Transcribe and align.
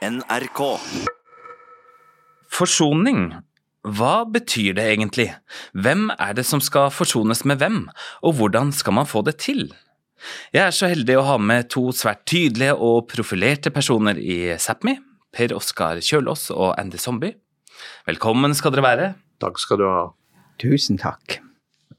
NRK. 0.00 0.60
Forsoning. 2.48 3.34
Hva 3.84 4.24
betyr 4.24 4.72
det 4.78 4.86
egentlig? 4.94 5.26
Hvem 5.76 6.06
er 6.14 6.36
det 6.38 6.46
som 6.48 6.62
skal 6.64 6.88
forsones 6.92 7.42
med 7.44 7.60
hvem, 7.60 7.82
og 8.24 8.38
hvordan 8.38 8.72
skal 8.72 8.96
man 8.96 9.08
få 9.08 9.20
det 9.26 9.36
til? 9.44 9.66
Jeg 10.56 10.62
er 10.66 10.72
så 10.76 10.88
heldig 10.88 11.18
å 11.20 11.26
ha 11.28 11.36
med 11.36 11.68
to 11.72 11.90
svært 11.96 12.24
tydelige 12.28 12.76
og 12.76 13.10
profilerte 13.12 13.72
personer 13.72 14.16
i 14.16 14.56
Sápmi, 14.60 14.96
Per 15.36 15.52
Oskar 15.56 16.00
Kjølås 16.04 16.48
og 16.54 16.72
Andy 16.80 17.00
Zombie. 17.00 17.36
Velkommen 18.08 18.56
skal 18.56 18.72
dere 18.72 18.86
være. 18.86 19.10
Takk 19.40 19.60
skal 19.60 19.80
du 19.80 19.86
ha. 19.88 20.06
Tusen 20.60 21.00
takk. 21.00 21.42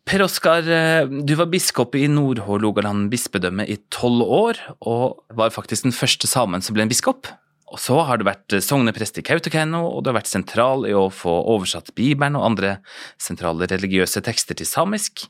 Per 0.09 0.25
Oskar, 0.25 0.65
eh, 0.65 1.05
du 1.05 1.35
var 1.37 1.49
biskop 1.53 1.93
i 1.95 2.07
Nord-Hålogaland 2.09 3.11
bispedømme 3.13 3.69
i 3.69 3.77
tolv 3.93 4.25
år, 4.25 4.57
og 4.81 5.21
var 5.37 5.53
faktisk 5.53 5.85
den 5.85 5.93
første 5.93 6.25
samen 6.25 6.65
som 6.65 6.73
ble 6.73 6.89
en 6.89 6.93
biskop. 6.93 7.29
Og 7.71 7.79
så 7.79 7.95
har 8.03 8.19
du 8.19 8.25
vært 8.27 8.51
sogneprest 8.63 9.21
i 9.21 9.23
Kautokeino, 9.23 9.79
og 9.87 10.03
du 10.03 10.11
har 10.11 10.17
vært 10.19 10.31
sentral 10.31 10.83
i 10.89 10.91
å 10.91 11.05
få 11.07 11.31
oversatt 11.53 11.93
Bibelen 11.95 12.35
og 12.35 12.49
andre 12.49 12.73
sentrale 13.21 13.69
religiøse 13.71 14.19
tekster 14.25 14.59
til 14.59 14.67
samisk. 14.67 15.23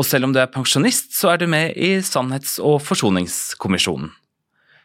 Og 0.00 0.08
selv 0.08 0.28
om 0.28 0.32
du 0.32 0.40
er 0.40 0.48
pensjonist, 0.52 1.12
så 1.18 1.34
er 1.34 1.42
du 1.42 1.46
med 1.52 1.76
i 1.76 1.98
Sannhets- 2.00 2.56
og 2.62 2.80
forsoningskommisjonen. 2.86 4.14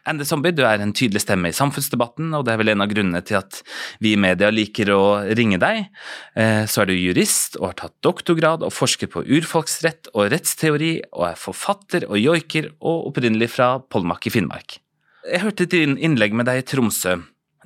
Ende 0.08 0.24
Zombie, 0.24 0.54
du 0.56 0.62
er 0.64 0.80
en 0.80 0.94
tydelig 0.96 1.20
stemme 1.24 1.50
i 1.50 1.56
samfunnsdebatten, 1.56 2.30
og 2.36 2.46
det 2.46 2.54
er 2.54 2.60
vel 2.60 2.72
en 2.72 2.84
av 2.84 2.88
grunnene 2.88 3.20
til 3.28 3.40
at 3.40 3.60
vi 4.00 4.14
i 4.14 4.20
media 4.20 4.48
liker 4.52 4.92
å 4.94 5.02
ringe 5.36 5.58
deg. 5.60 5.88
Eh, 6.36 6.64
Så 6.64 6.82
er 6.82 6.86
du 6.88 6.94
jurist 6.96 7.58
og 7.60 7.72
har 7.72 7.78
tatt 7.82 7.96
doktorgrad 8.04 8.64
og 8.64 8.72
forsker 8.72 9.10
på 9.12 9.24
urfolksrett 9.24 10.08
og 10.14 10.30
rettsteori, 10.32 11.02
og 11.12 11.32
er 11.32 11.40
forfatter 11.40 12.08
og 12.08 12.16
joiker 12.20 12.72
og 12.80 13.12
opprinnelig 13.12 13.50
fra 13.56 13.78
Polmak 13.80 14.26
i 14.28 14.32
Finnmark. 14.32 14.78
Jeg 15.26 15.42
hørte 15.42 15.66
et 15.66 15.74
innlegg 15.78 16.36
med 16.36 16.46
deg 16.48 16.60
i 16.60 16.66
Tromsø, 16.66 17.16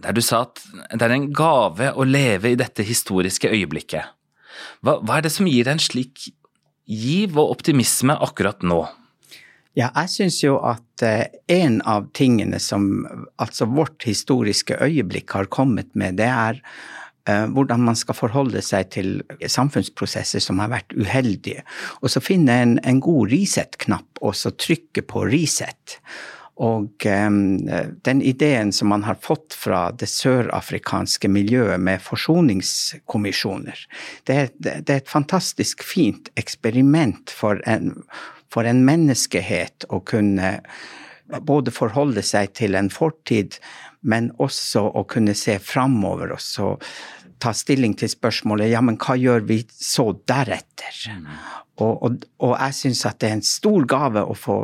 der 0.02 0.16
du 0.16 0.22
sa 0.24 0.44
at 0.46 0.62
det 0.92 1.04
er 1.04 1.14
en 1.14 1.28
gave 1.36 1.92
å 1.92 2.06
leve 2.08 2.52
i 2.52 2.58
dette 2.58 2.84
historiske 2.86 3.50
øyeblikket. 3.52 4.08
Hva, 4.82 4.98
hva 5.02 5.18
er 5.18 5.26
det 5.26 5.34
som 5.34 5.48
gir 5.48 5.66
deg 5.66 5.76
en 5.76 5.82
slik 5.82 6.30
giv 6.88 7.36
og 7.38 7.52
optimisme 7.58 8.16
akkurat 8.24 8.64
nå? 8.66 8.82
Ja, 9.78 9.88
jeg 10.02 10.10
syns 10.12 10.40
jo 10.42 10.58
at 10.68 11.04
eh, 11.06 11.30
en 11.52 11.78
av 11.88 12.10
tingene 12.16 12.58
som 12.60 13.06
altså 13.40 13.68
vårt 13.72 14.04
historiske 14.04 14.76
øyeblikk 14.84 15.32
har 15.32 15.48
kommet 15.52 15.94
med, 15.96 16.18
det 16.20 16.28
er 16.28 16.58
eh, 16.60 17.46
hvordan 17.48 17.86
man 17.86 17.96
skal 17.96 18.18
forholde 18.18 18.60
seg 18.64 18.90
til 18.92 19.14
samfunnsprosesser 19.40 20.44
som 20.44 20.60
har 20.60 20.72
vært 20.74 20.92
uheldige. 20.92 21.64
Og 22.02 22.12
så 22.12 22.20
finne 22.20 22.58
en, 22.64 22.76
en 22.84 23.00
god 23.00 23.32
reset-knapp 23.32 24.20
og 24.20 24.36
så 24.36 24.52
trykke 24.52 25.06
på 25.08 25.24
reset. 25.32 26.00
Og 26.60 27.06
um, 27.08 27.38
den 28.04 28.20
ideen 28.22 28.72
som 28.76 28.90
man 28.92 29.06
har 29.06 29.16
fått 29.24 29.54
fra 29.56 29.86
det 29.96 30.08
sørafrikanske 30.12 31.30
miljøet 31.32 31.80
med 31.80 32.02
forsoningskommisjoner, 32.04 33.78
det, 34.28 34.36
er- 34.36 34.52
det, 34.60 34.82
er 34.90 35.00
et 35.00 35.08
fantastisk 35.08 35.82
fint 35.86 36.28
eksperiment 36.36 37.32
for 37.32 37.62
en, 37.66 37.94
for 38.52 38.68
en 38.68 38.84
menneskehet 38.84 39.88
å 39.88 40.02
kunne 40.04 40.58
både 41.40 41.72
forholde 41.72 42.20
seg 42.26 42.52
til 42.58 42.76
en 42.76 42.90
fortid, 42.92 43.56
men 44.04 44.28
også 44.42 44.82
å 44.92 45.06
kunne 45.08 45.32
se 45.38 45.56
framover. 45.62 46.34
Og 46.36 46.42
så 46.42 46.74
ta 47.42 47.52
stilling 47.56 47.96
til 47.98 48.10
spørsmålet 48.10 48.70
ja, 48.70 48.82
men 48.84 48.98
hva 49.02 49.16
gjør 49.18 49.44
vi 49.48 49.58
så 49.72 50.12
deretter? 50.28 51.00
Og, 51.82 51.92
og, 52.04 52.24
og 52.44 52.54
jeg 52.54 52.76
syns 52.78 53.02
at 53.08 53.18
det 53.22 53.30
er 53.30 53.36
en 53.38 53.46
stor 53.46 53.86
gave 53.90 54.22
å 54.22 54.36
få 54.38 54.58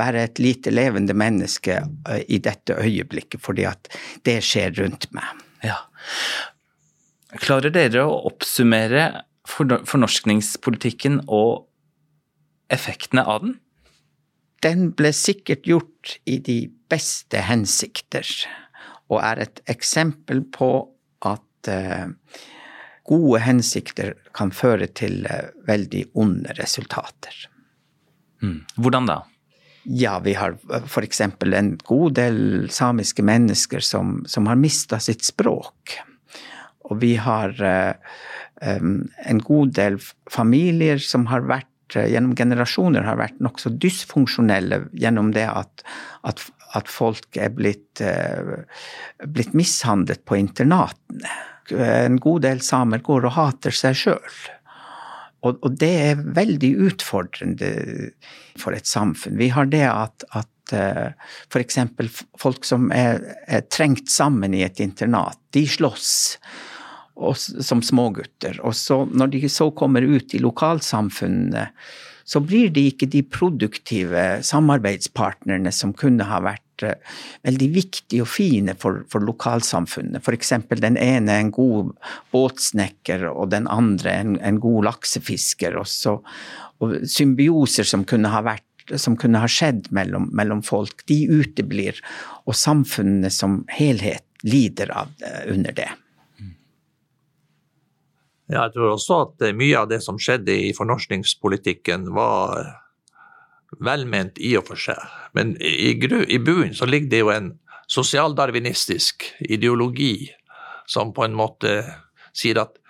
være 0.00 0.24
et 0.26 0.42
lite 0.42 0.72
levende 0.72 1.14
menneske 1.18 1.78
eh, 1.78 2.22
i 2.26 2.40
dette 2.42 2.74
øyeblikket, 2.74 3.40
fordi 3.44 3.68
at 3.68 3.90
det 4.26 4.40
skjer 4.46 4.74
rundt 4.80 5.10
meg. 5.14 5.44
Ja. 5.66 5.78
Klarer 7.38 7.74
dere 7.74 8.06
å 8.08 8.20
oppsummere 8.30 9.10
fornorskningspolitikken 9.48 11.22
og 11.26 11.68
effektene 12.72 13.24
av 13.28 13.44
den? 13.44 13.58
Den 14.64 14.88
ble 14.98 15.12
sikkert 15.14 15.68
gjort 15.68 16.16
i 16.26 16.40
de 16.42 16.64
beste 16.90 17.44
hensikter, 17.46 18.26
og 19.08 19.22
er 19.22 19.44
et 19.44 19.60
eksempel 19.70 20.42
på 20.52 20.72
at 21.58 21.70
eh, 21.72 22.06
gode 23.08 23.42
hensikter 23.42 24.14
kan 24.36 24.52
føre 24.54 24.88
til 24.88 25.26
eh, 25.26 25.50
veldig 25.68 26.08
onde 26.14 26.54
resultater. 26.58 27.48
Hvordan 28.78 29.08
da? 29.08 29.22
Ja, 29.88 30.18
vi 30.20 30.34
har 30.36 30.58
f.eks. 30.84 31.20
en 31.20 31.70
god 31.88 32.14
del 32.18 32.68
samiske 32.70 33.24
mennesker 33.24 33.80
som, 33.80 34.20
som 34.28 34.46
har 34.46 34.58
mista 34.60 34.98
sitt 35.00 35.24
språk. 35.24 35.96
Og 36.88 37.00
vi 37.00 37.14
har 37.16 37.54
eh, 37.64 37.94
en 38.60 39.42
god 39.44 39.74
del 39.78 39.98
familier 40.30 41.00
som 41.02 41.26
har 41.32 41.46
vært 41.48 41.96
eh, 41.96 42.10
gjennom 42.12 42.36
generasjoner 42.36 43.06
har 43.08 43.20
vært 43.20 43.40
nokså 43.44 43.72
dysfunksjonelle 43.80 44.84
gjennom 44.92 45.32
det 45.36 45.46
at, 45.48 45.84
at, 46.28 46.44
at 46.76 46.90
folk 46.90 47.38
er 47.40 47.52
blitt, 47.54 48.00
eh, 48.00 48.64
blitt 49.24 49.54
mishandlet 49.56 50.24
på 50.28 50.38
internatene. 50.40 51.36
En 51.68 52.16
god 52.16 52.42
del 52.46 52.62
samer 52.64 53.02
går 53.04 53.26
og 53.28 53.36
hater 53.36 53.74
seg 53.76 53.96
sjøl. 53.96 54.38
Og, 55.46 55.58
og 55.62 55.76
det 55.78 55.90
er 56.08 56.22
veldig 56.38 56.70
utfordrende 56.88 57.70
for 58.58 58.74
et 58.74 58.88
samfunn. 58.88 59.38
Vi 59.38 59.50
har 59.54 59.68
det 59.70 59.84
at, 59.86 60.24
at 60.34 60.74
eh, 60.74 61.12
eksempel 61.60 62.10
folk 62.40 62.66
som 62.66 62.90
er, 62.94 63.22
er 63.46 63.68
trengt 63.70 64.10
sammen 64.10 64.56
i 64.56 64.64
et 64.66 64.80
internat, 64.82 65.38
de 65.54 65.64
slåss 65.68 66.10
og, 67.18 67.38
som 67.38 67.82
smågutter. 67.84 68.60
Og 68.66 68.76
så 68.78 69.02
når 69.10 69.34
de 69.34 69.48
så 69.52 69.70
kommer 69.74 70.06
ut 70.06 70.34
i 70.34 70.42
lokalsamfunnet, 70.42 71.74
så 72.28 72.40
blir 72.44 72.68
de 72.74 72.84
ikke 72.90 73.08
de 73.08 73.22
produktive 73.24 74.22
samarbeidspartnerne 74.44 75.72
som 75.72 75.94
kunne 75.96 76.26
ha 76.28 76.42
vært 76.44 76.84
eh, 76.84 76.98
veldig 77.48 77.68
viktige 77.72 78.26
og 78.26 78.28
fine 78.28 78.74
for, 78.76 79.00
for 79.08 79.24
lokalsamfunnet. 79.24 80.20
F.eks. 80.20 80.52
den 80.76 80.98
ene 81.00 81.38
en 81.40 81.52
god 81.56 81.94
båtsnekker, 82.34 83.30
og 83.32 83.48
den 83.54 83.68
andre 83.72 84.12
en, 84.12 84.36
en 84.44 84.60
god 84.60 84.90
laksefisker. 84.90 85.78
Og, 85.80 85.88
så, 85.88 86.18
og 86.84 86.98
symbioser 87.08 87.88
som 87.88 88.04
kunne 88.08 88.32
ha 88.34 88.44
vært 88.44 88.64
som 88.96 89.18
kunne 89.20 89.40
ha 89.42 89.48
skjedd 89.50 89.90
mellom, 89.92 90.30
mellom 90.32 90.62
folk, 90.64 91.02
de 91.10 91.26
uteblir. 91.28 91.98
Og 92.48 92.56
samfunnet 92.56 93.34
som 93.34 93.62
helhet 93.72 94.24
lider 94.48 94.92
av, 94.96 95.10
det- 95.20 95.44
under 95.52 95.76
det. 95.76 95.90
Jeg 98.48 98.72
tror 98.72 98.94
også 98.94 99.16
at 99.26 99.44
eh, 99.44 99.56
mye 99.56 99.76
av 99.76 99.88
det 99.90 100.00
som 100.04 100.18
skjedde 100.20 100.54
i 100.56 100.74
fornorskningspolitikken 100.76 102.08
var 102.16 102.62
velment 103.84 104.38
i 104.40 104.54
og 104.56 104.70
for 104.70 104.80
seg. 104.80 105.00
Men 105.36 105.52
i, 105.60 105.92
i 105.92 106.40
buen 106.40 106.72
så 106.76 106.88
ligger 106.88 107.10
det 107.12 107.20
jo 107.20 107.32
en 107.34 107.50
sosialdarwinistisk 107.88 109.26
ideologi 109.44 110.30
som 110.88 111.12
på 111.12 111.26
en 111.26 111.36
måte 111.36 111.82
sier 112.36 112.60
at 112.62 112.80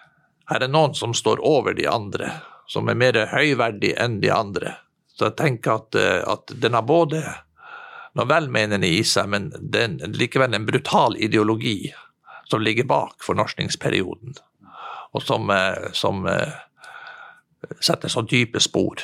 her 0.48 0.62
er 0.64 0.70
noen 0.70 0.94
som 0.94 1.14
står 1.14 1.42
over 1.44 1.74
de 1.74 1.88
andre, 1.90 2.30
som 2.70 2.88
er 2.88 2.98
mer 2.98 3.18
høyverdig 3.32 3.96
enn 3.98 4.20
de 4.22 4.30
andre. 4.32 4.76
Så 5.18 5.28
jeg 5.28 5.38
tenker 5.42 5.80
at, 5.80 5.98
eh, 5.98 6.22
at 6.22 6.54
den 6.54 6.78
har 6.78 6.86
både 6.86 7.24
noe 8.14 8.30
velmenende 8.30 8.86
i 8.86 9.02
seg, 9.02 9.26
men 9.34 9.50
det 9.58 9.88
likevel 10.14 10.54
en 10.54 10.70
brutal 10.70 11.18
ideologi 11.18 11.90
som 12.48 12.62
ligger 12.62 12.86
bak 12.88 13.18
fornorskningsperioden 13.26 14.38
og 15.12 15.24
som, 15.24 15.50
eh, 15.50 15.88
som 15.96 16.26
eh, 16.28 16.58
setter 17.80 18.12
så 18.12 18.22
dype 18.28 18.60
spor 18.60 19.00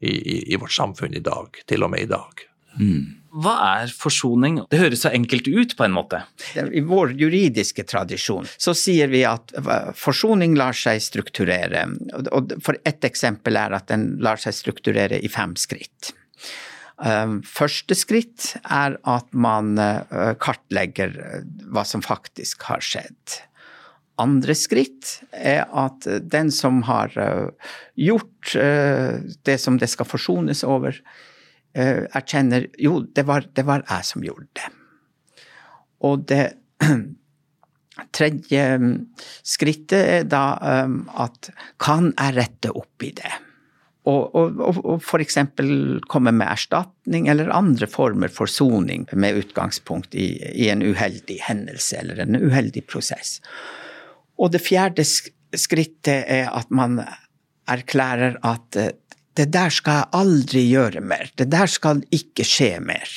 i, 0.00 0.12
i, 0.12 0.38
i 0.52 0.56
vårt 0.60 0.74
samfunn 0.74 1.14
i 1.14 1.24
dag, 1.24 1.60
til 1.68 1.84
og 1.84 1.92
med 1.94 2.06
i 2.06 2.10
dag. 2.10 2.48
Hva 3.32 3.52
er 3.80 3.92
forsoning? 3.96 4.58
Det 4.72 4.80
høres 4.80 5.02
så 5.04 5.12
enkelt 5.12 5.48
ut 5.48 5.74
på 5.76 5.84
en 5.86 5.94
måte. 5.96 6.22
I 6.56 6.82
vår 6.84 7.14
juridiske 7.20 7.84
tradisjon 7.88 8.48
så 8.60 8.74
sier 8.76 9.08
vi 9.12 9.22
at 9.28 9.54
forsoning 9.96 10.56
lar 10.58 10.76
seg 10.76 11.00
strukturere. 11.04 11.86
Og- 12.32 12.52
for 12.64 12.76
ett 12.84 13.04
eksempel 13.08 13.56
er 13.56 13.72
at 13.76 13.88
den 13.88 14.18
lar 14.20 14.36
seg 14.40 14.56
strukturere 14.56 15.20
i 15.20 15.28
fem 15.28 15.56
skritt. 15.56 16.12
Um, 17.02 17.40
Første 17.42 17.96
skritt 17.98 18.52
er 18.62 18.98
at 19.10 19.32
man 19.34 19.78
eh, 19.80 20.34
kartlegger 20.38 21.16
hva 21.72 21.82
som 21.88 22.04
faktisk 22.04 22.62
har 22.68 22.84
skjedd. 22.84 23.40
Andre 24.20 24.54
skritt 24.58 25.22
er 25.32 25.64
at 25.68 26.04
den 26.04 26.50
som 26.52 26.82
har 26.88 27.14
eh, 27.18 27.70
gjort 27.96 28.54
eh, 28.60 29.22
det 29.48 29.56
som 29.60 29.78
det 29.80 29.88
skal 29.88 30.08
forsones 30.08 30.60
over, 30.68 30.98
eh, 31.72 32.04
erkjenner 32.12 32.68
jo, 32.78 33.00
det 33.08 33.24
var, 33.28 33.48
det 33.56 33.64
var 33.68 33.86
jeg 33.88 34.08
som 34.10 34.26
gjorde 34.26 34.48
det. 34.60 34.68
Og 36.04 36.26
det 36.28 36.42
tredje 38.16 38.66
mm, 38.82 38.92
skrittet 39.46 40.02
er 40.18 40.28
da 40.28 40.44
um, 40.84 41.02
at 41.16 41.52
kan 41.80 42.12
jeg 42.12 42.36
rette 42.36 42.72
opp 42.74 43.06
i 43.06 43.14
det? 43.16 43.32
og, 44.02 44.34
og, 44.34 44.78
og 44.82 44.96
f.eks. 44.98 45.36
komme 46.10 46.32
med 46.34 46.48
erstatning 46.48 47.28
eller 47.30 47.52
andre 47.54 47.86
former 47.86 48.32
for 48.32 48.50
soning 48.50 49.06
med 49.12 49.38
utgangspunkt 49.44 50.16
i, 50.18 50.34
i, 50.50 50.68
en 50.72 50.82
uheldig 50.82 51.38
hendelse 51.46 52.00
eller 52.00 52.24
en 52.24 52.38
uheldig 52.40 52.82
prosess. 52.90 53.38
Og 54.42 54.50
det 54.52 54.62
fjerde 54.64 55.04
skrittet 55.06 56.26
er 56.26 56.50
at 56.50 56.70
man 56.74 56.98
erklærer 57.70 58.40
at 58.42 58.78
eh, 58.80 58.92
det 59.38 59.48
der 59.54 59.72
skal 59.72 60.02
jeg 60.02 60.10
aldri 60.18 60.64
gjøre 60.68 61.00
mer. 61.00 61.30
Det 61.38 61.48
der 61.52 61.70
skal 61.70 62.02
ikke 62.12 62.44
skje 62.44 62.74
mer. 62.84 63.08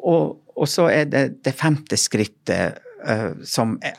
Og, 0.00 0.38
og 0.56 0.70
så 0.70 0.88
er 0.88 1.10
det 1.10 1.24
det 1.44 1.52
femte 1.58 1.98
skrittet 2.00 2.78
uh, 3.04 3.36
som 3.44 3.74
er, 3.84 3.98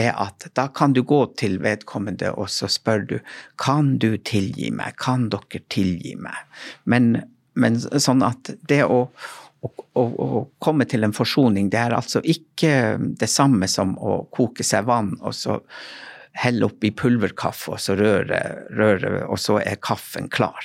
er, 0.00 0.14
at 0.16 0.48
da 0.56 0.68
kan 0.72 0.94
du 0.96 1.02
gå 1.04 1.20
til 1.36 1.58
vedkommende 1.64 2.30
og 2.32 2.48
så 2.52 2.70
spør 2.72 3.04
du 3.10 3.18
kan 3.60 3.98
du 4.00 4.14
tilgi 4.16 4.70
meg, 4.72 4.96
kan 4.96 5.28
dere 5.32 5.60
tilgi 5.68 6.14
meg? 6.16 6.40
Men, 6.88 7.18
men 7.52 7.76
sånn 7.80 8.24
at 8.24 8.54
det 8.70 8.80
å, 8.88 9.08
å, 9.64 9.70
å, 9.98 10.02
å, 10.02 10.42
komme 10.62 10.86
til 10.88 11.06
en 11.06 11.14
forsoning, 11.16 11.70
det 11.72 11.80
er 11.80 11.96
altså 11.96 12.22
ikke 12.22 12.98
det 13.18 13.30
samme 13.30 13.68
som 13.70 13.96
å 13.98 14.20
koke 14.34 14.66
seg 14.66 14.86
vann 14.88 15.16
og 15.18 15.34
så 15.36 15.58
helle 16.38 16.68
oppi 16.68 16.92
pulverkaffe 16.94 17.74
og 17.74 17.82
så 17.82 17.96
røre, 17.98 18.40
røre, 18.78 19.24
og 19.26 19.40
så 19.42 19.58
er 19.58 19.80
kaffen 19.82 20.28
klar. 20.30 20.62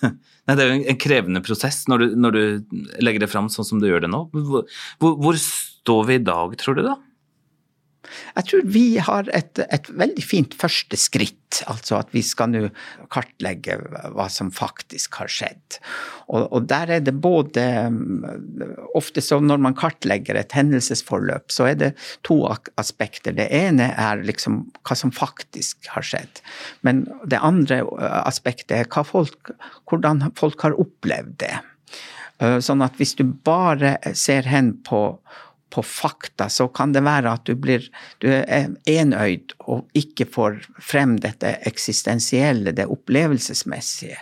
Nei, 0.00 0.54
Det 0.56 0.64
er 0.64 0.70
jo 0.70 0.78
en 0.78 1.00
krevende 1.00 1.42
prosess 1.44 1.82
når 1.90 2.02
du, 2.02 2.06
når 2.24 2.36
du 2.36 2.42
legger 3.04 3.26
det 3.26 3.30
fram 3.32 3.50
sånn 3.52 3.68
som 3.68 3.82
du 3.82 3.90
gjør 3.90 4.06
det 4.06 4.12
nå. 4.12 4.24
Hvor, 4.32 4.64
hvor, 5.20 5.40
står 5.40 6.08
vi 6.08 6.16
i 6.16 6.24
dag, 6.24 6.56
tror 6.60 6.78
du 6.78 6.84
da? 6.86 6.96
Jeg 8.34 8.46
tror 8.48 8.62
vi 8.72 8.84
har 9.02 9.28
et, 9.36 9.60
et, 9.60 9.88
veldig 9.92 10.22
fint 10.24 10.54
første 10.56 10.96
skritt, 10.98 11.60
altså 11.70 11.98
at 11.98 12.12
vi 12.14 12.22
skal 12.24 12.52
nå 12.52 12.62
kartlegge 13.12 13.76
hva 14.14 14.26
som 14.32 14.52
faktisk 14.54 15.18
har 15.20 15.30
skjedd. 15.30 15.78
Og, 16.30 16.46
og, 16.46 16.68
der 16.70 16.94
er 16.96 17.04
det 17.04 17.16
både 17.20 17.66
Ofte 18.96 19.22
så 19.24 19.40
når 19.42 19.60
man 19.62 19.76
kartlegger 19.78 20.38
et 20.38 20.54
hendelsesforløp, 20.56 21.50
så 21.52 21.70
er 21.70 21.80
det 21.80 21.90
to 22.26 22.38
aspekter. 22.80 23.34
Det 23.36 23.50
ene 23.54 23.90
er 23.92 24.24
liksom 24.26 24.62
hva 24.86 24.96
som 24.98 25.12
faktisk 25.14 25.90
har 25.94 26.06
skjedd. 26.06 26.42
Men 26.86 27.04
det 27.28 27.42
andre 27.44 27.82
aspektet 28.24 28.78
er 28.80 29.04
folk, 29.04 29.52
hvordan 29.90 30.30
folk 30.38 30.64
har 30.66 30.78
opplevd 30.80 31.36
det. 31.44 31.54
Sånn 32.64 32.80
at 32.80 32.96
hvis 32.96 33.12
du 33.18 33.26
bare 33.44 33.98
ser 34.16 34.46
hen 34.48 34.72
på 34.86 35.02
på 35.70 35.82
fakta, 35.86 36.48
så 36.50 36.68
kan 36.74 36.94
det 36.94 37.04
være 37.06 37.34
at 37.38 37.46
du 37.48 37.54
blir 37.58 37.86
du 38.22 38.28
er 38.30 38.72
enøyd 38.90 39.54
og 39.70 39.90
ikke 39.96 40.26
får 40.30 40.58
frem 40.82 41.16
dette 41.22 41.56
eksistensielle, 41.68 42.74
det 42.76 42.88
opplevelsesmessige. 42.90 44.18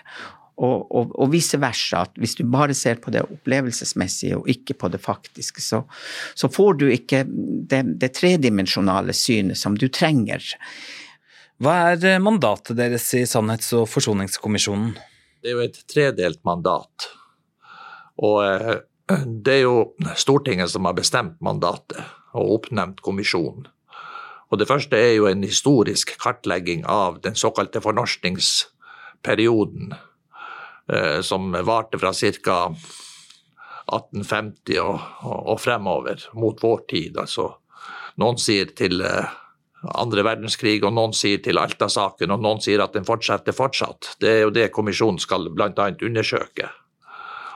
Og, 0.58 0.88
og, 0.90 1.12
og, 1.14 1.28
vice 1.30 1.58
versa, 1.62 2.02
at 2.08 2.16
hvis 2.18 2.34
du 2.34 2.42
bare 2.50 2.74
ser 2.74 2.98
på 2.98 3.12
det 3.14 3.22
opplevelsesmessige 3.22 4.40
og 4.40 4.48
ikke 4.50 4.74
på 4.74 4.88
det 4.90 4.98
faktiske, 4.98 5.62
så, 5.62 5.84
så 6.34 6.50
får 6.50 6.80
du 6.80 6.88
ikke 6.90 7.22
det, 7.70 7.84
det 8.02 8.10
tredimensjonale 8.18 9.14
synet 9.14 9.60
som 9.60 9.78
du 9.78 9.86
trenger. 9.86 10.42
Hva 11.62 11.76
er 11.94 12.18
mandatet 12.22 12.78
deres 12.78 13.06
i 13.14 13.22
Sannhets- 13.26 13.70
og 13.78 13.86
forsoningskommisjonen? 13.90 14.96
Det 15.42 15.52
er 15.52 15.56
jo 15.60 15.64
et 15.68 15.78
tredelt 15.90 16.42
mandat. 16.46 17.06
Og 18.18 18.42
eh, 18.42 18.80
det 19.08 19.54
er 19.54 19.62
jo 19.64 19.94
Stortinget 20.16 20.70
som 20.70 20.84
har 20.84 20.94
bestemt 20.98 21.40
mandatet 21.44 22.00
og 22.36 22.52
oppnevnt 22.58 23.00
kommisjonen. 23.04 23.66
Og 24.48 24.58
Det 24.58 24.68
første 24.68 24.96
er 24.96 25.14
jo 25.16 25.26
en 25.28 25.42
historisk 25.44 26.18
kartlegging 26.20 26.84
av 26.88 27.20
den 27.20 27.34
såkalte 27.34 27.80
fornorskningsperioden, 27.84 29.94
eh, 30.92 31.20
som 31.20 31.52
varte 31.52 31.98
fra 31.98 32.12
ca. 32.12 32.74
1850 33.88 34.78
og, 34.80 35.00
og, 35.24 35.60
fremover, 35.60 36.28
mot 36.34 36.62
vår 36.62 36.78
tid. 36.88 37.16
Altså, 37.16 37.54
noen 38.20 38.38
sier 38.40 38.66
til 38.76 39.00
eh, 39.00 39.24
andre 39.94 40.22
verdenskrig, 40.24 40.84
og 40.84 40.92
noen 40.92 41.12
sier 41.16 41.38
til 41.44 41.58
Alta-saken, 41.58 42.30
og 42.34 42.40
noen 42.44 42.60
sier 42.60 42.80
at 42.84 42.92
den 42.96 43.04
fortsetter 43.08 43.52
fortsatt. 43.56 44.16
Det 44.20 44.28
er 44.28 44.40
jo 44.44 44.50
det 44.52 44.72
kommisjonen 44.72 45.18
skal 45.22 45.48
bl.a. 45.52 45.92
undersøke. 46.04 46.68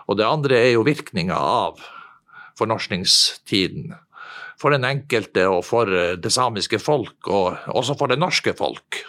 Og 0.09 0.19
det 0.19 0.29
andre 0.29 0.59
er 0.59 0.73
jo 0.75 0.87
virkninga 0.87 1.37
av 1.37 1.83
fornorskningstiden. 2.59 3.93
For 4.61 4.75
den 4.75 4.87
enkelte 4.87 5.49
og 5.51 5.65
for 5.67 5.91
eh, 5.91 6.15
det 6.21 6.33
samiske 6.35 6.79
folk, 6.83 7.17
og 7.27 7.59
også 7.73 7.97
for 7.99 8.13
det 8.13 8.21
norske 8.21 8.55
folk. 8.59 9.03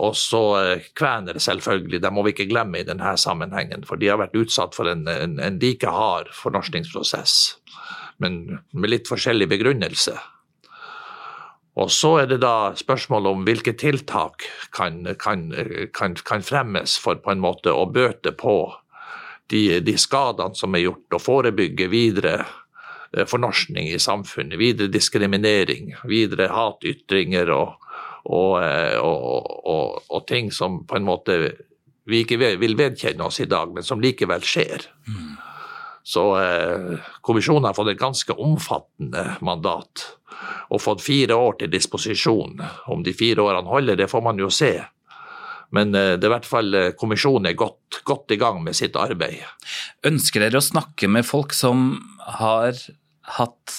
Og 0.00 0.14
så 0.16 0.42
eh, 0.60 0.88
kvener, 0.96 1.38
selvfølgelig, 1.42 2.02
det 2.02 2.12
må 2.14 2.24
vi 2.24 2.34
ikke 2.34 2.48
glemme 2.50 2.80
i 2.80 2.86
denne 2.86 3.16
sammenhengen. 3.18 3.84
For 3.88 4.00
de 4.00 4.10
har 4.12 4.20
vært 4.20 4.38
utsatt 4.38 4.76
for 4.76 4.90
en, 4.90 5.06
en, 5.10 5.38
en 5.42 5.62
like 5.62 5.88
hard 5.90 6.30
fornorskningsprosess, 6.36 7.38
men 8.22 8.60
med 8.72 8.94
litt 8.94 9.10
forskjellig 9.10 9.50
begrunnelse. 9.50 10.16
Og 11.80 11.90
så 11.94 12.16
er 12.22 12.30
det 12.30 12.40
da 12.42 12.72
spørsmålet 12.76 13.30
om 13.30 13.44
hvilke 13.46 13.72
tiltak 13.78 14.44
kan, 14.74 15.04
kan, 15.22 15.48
kan, 15.96 16.16
kan 16.26 16.42
fremmes 16.44 16.96
for 17.00 17.20
på 17.22 17.32
en 17.32 17.42
måte 17.42 17.72
å 17.72 17.86
bøte 17.88 18.34
på 18.36 18.56
de, 19.50 19.80
de 19.84 19.96
skadene 19.98 20.56
som 20.58 20.74
er 20.74 20.86
gjort, 20.86 21.06
og 21.16 21.22
forebygge 21.24 21.88
videre 21.90 22.34
eh, 22.40 23.26
fornorskning 23.26 23.90
i 23.90 23.98
samfunnet, 23.98 24.58
videre 24.60 24.92
diskriminering, 24.92 25.94
videre 26.08 26.50
hatytringer 26.54 27.50
og, 27.54 27.74
eh, 28.62 28.96
og, 28.98 29.50
og, 29.74 30.00
og, 30.08 30.24
ting 30.28 30.52
som 30.54 30.84
på 30.86 31.00
en 31.00 31.08
måte 31.08 31.40
vi 32.10 32.24
ikke 32.24 32.40
vil 32.58 32.78
vedkjenne 32.78 33.26
oss 33.26 33.42
i 33.42 33.48
dag, 33.50 33.70
men 33.74 33.86
som 33.86 34.00
likevel 34.02 34.42
skjer. 34.42 34.86
Mm. 35.06 35.34
Så 36.02 36.24
eh, 36.40 37.10
kommisjonen 37.22 37.68
har 37.68 37.76
fått 37.76 37.92
et 37.92 38.00
ganske 38.00 38.34
omfattende 38.34 39.36
mandat 39.46 40.06
og 40.70 40.80
fått 40.80 41.04
fire 41.04 41.36
år 41.36 41.58
til 41.60 41.70
disposisjon. 41.72 42.62
Om 42.90 43.04
de 43.04 43.14
fire 43.14 43.44
årene 43.44 43.68
holder, 43.68 43.98
det 44.00 44.08
får 44.10 44.24
man 44.24 44.40
jo 44.40 44.48
se. 44.54 44.72
Men 45.74 45.94
eh, 45.94 46.16
det 46.18 46.26
er 46.26 46.30
i 46.30 46.34
hvert 46.34 46.48
fall 46.48 46.76
eh, 46.76 46.92
kommisjonen 46.98 47.50
er 47.50 47.58
godt, 47.58 48.00
godt, 48.06 48.30
i 48.34 48.40
gang 48.40 48.62
med 48.64 48.76
sitt 48.78 48.98
arbeid. 48.98 49.42
Ønsker 50.06 50.44
dere 50.44 50.60
å 50.60 50.64
snakke 50.64 51.10
med 51.10 51.26
folk 51.26 51.54
som 51.56 51.92
har 52.40 52.78
hatt 53.36 53.74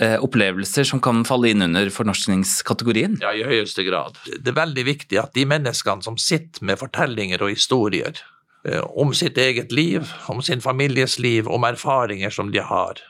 eh, 0.00 0.16
opplevelser 0.22 0.86
som 0.88 1.00
kan 1.04 1.24
falle 1.28 1.50
inn 1.52 1.64
under 1.66 1.90
fornorskningskategorien? 1.92 3.18
Ja, 3.22 3.34
i 3.34 3.44
høyeste 3.46 3.84
grad. 3.86 4.16
Det 4.24 4.52
er 4.52 4.60
veldig 4.60 4.86
viktig 4.88 5.20
at 5.20 5.34
de 5.36 5.44
menneskene 5.48 6.04
som 6.04 6.16
sitter 6.20 6.64
med 6.64 6.80
fortellinger 6.80 7.44
og 7.44 7.52
historier 7.52 8.16
eh, 8.64 8.80
om 8.96 9.12
sitt 9.16 9.38
eget 9.40 9.74
liv, 9.74 10.08
om 10.32 10.40
sin 10.44 10.64
families 10.64 11.18
liv, 11.20 11.50
om 11.50 11.68
erfaringer 11.68 12.32
som 12.34 12.52
de 12.54 12.64
har, 12.64 13.02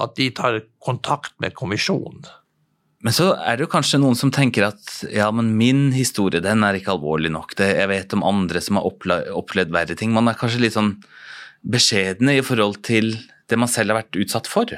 at 0.00 0.16
de 0.18 0.30
tar 0.34 0.62
kontakt 0.82 1.36
med 1.42 1.54
kommisjonen 1.58 2.26
men 3.00 3.14
så 3.16 3.30
er 3.32 3.56
det 3.56 3.64
jo 3.64 3.72
kanskje 3.72 4.00
noen 4.02 4.18
som 4.18 4.32
tenker 4.34 4.66
at 4.66 4.98
ja, 5.08 5.30
men 5.32 5.54
min 5.56 5.88
historie 5.94 6.42
den 6.44 6.64
er 6.66 6.76
ikke 6.76 6.92
alvorlig 6.92 7.30
nok. 7.32 7.54
Det, 7.56 7.70
jeg 7.78 7.88
vet 7.88 8.12
om 8.16 8.26
andre 8.28 8.60
som 8.60 8.76
har 8.76 8.88
opplevd, 8.90 9.72
verre 9.72 9.96
ting. 9.96 10.12
Man 10.12 10.28
er 10.28 10.36
kanskje 10.36 10.60
litt 10.66 10.76
sånn 10.76 10.98
beskjedne 11.64 12.36
i 12.36 12.44
forhold 12.44 12.82
til 12.84 13.14
det 13.48 13.58
man 13.60 13.72
selv 13.72 13.94
har 13.94 14.02
vært 14.02 14.20
utsatt 14.20 14.50
for. 14.50 14.68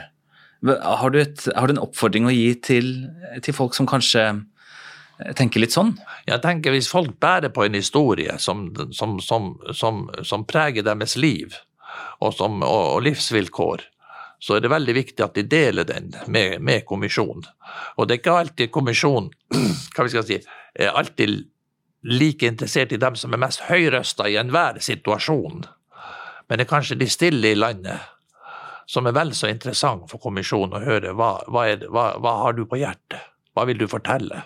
Har 0.62 1.10
du, 1.10 1.18
et, 1.18 1.48
har 1.56 1.66
du 1.66 1.74
en 1.74 1.82
oppfordring 1.82 2.28
å 2.30 2.34
gi 2.34 2.54
til, 2.62 2.92
til, 3.42 3.56
folk 3.56 3.74
som 3.74 3.90
kanskje 3.90 4.28
tenker 5.38 5.64
litt 5.64 5.74
sånn? 5.74 5.96
Jeg 6.28 6.38
tenker 6.44 6.74
Hvis 6.74 6.90
folk 6.90 7.18
bærer 7.22 7.50
på 7.50 7.66
en 7.66 7.74
historie 7.74 8.38
som, 8.38 8.68
som, 8.94 9.18
som, 9.18 10.04
som 10.22 10.46
preger 10.46 10.86
deres 10.86 11.18
liv 11.18 11.58
og, 12.22 12.38
og, 12.38 12.62
og 12.62 13.02
livsvilkår, 13.02 13.82
så 14.42 14.56
er 14.56 14.64
det 14.64 14.72
veldig 14.72 14.94
viktig 14.96 15.22
at 15.22 15.36
de 15.38 15.44
deler 15.46 15.86
den 15.86 16.10
med, 16.26 16.58
med 16.60 16.82
kommisjonen. 16.86 17.44
Og 17.96 18.08
det 18.08 18.16
er 18.16 18.22
ikke 18.22 18.38
alltid 18.40 18.72
kommisjonen 18.74 19.30
hva 19.94 20.06
vi 20.06 20.14
skal 20.14 20.26
si, 20.26 20.38
er 20.74 20.96
alltid 20.98 21.44
like 22.10 22.48
interessert 22.50 22.92
i 22.92 22.98
dem 22.98 23.14
som 23.18 23.34
er 23.34 23.42
mest 23.44 23.62
høyrøsta 23.68 24.26
i 24.26 24.40
enhver 24.40 24.80
situasjon. 24.82 25.62
Men 26.48 26.58
det 26.58 26.66
er 26.66 26.72
kanskje 26.72 26.98
de 26.98 27.08
stille 27.10 27.52
i 27.52 27.58
landet 27.58 28.02
som 28.90 29.06
er 29.06 29.14
vel 29.14 29.30
så 29.38 29.46
interessant 29.46 30.10
for 30.10 30.18
kommisjonen 30.20 30.74
å 30.80 30.82
høre 30.82 31.14
hva, 31.14 31.36
hva, 31.46 31.68
det, 31.78 31.86
hva, 31.94 32.08
hva 32.18 32.34
har 32.42 32.58
du 32.58 32.64
på 32.66 32.82
hjertet, 32.82 33.22
hva 33.54 33.68
vil 33.70 33.78
du 33.78 33.86
fortelle, 33.88 34.42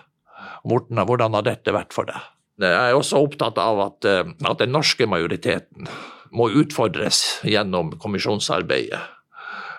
Morten, 0.67 0.99
hvordan 0.99 1.33
har 1.37 1.45
dette 1.45 1.73
vært 1.73 1.93
for 1.95 2.05
deg? 2.09 2.21
Jeg 2.61 2.91
er 2.91 2.95
også 2.97 3.19
opptatt 3.23 3.59
av 3.61 3.79
at, 3.81 4.05
eh, 4.09 4.29
at 4.49 4.61
den 4.61 4.73
norske 4.73 5.05
majoriteten 5.09 5.89
må 6.37 6.49
utfordres 6.61 7.39
gjennom 7.47 7.93
kommisjonsarbeidet 8.01 8.99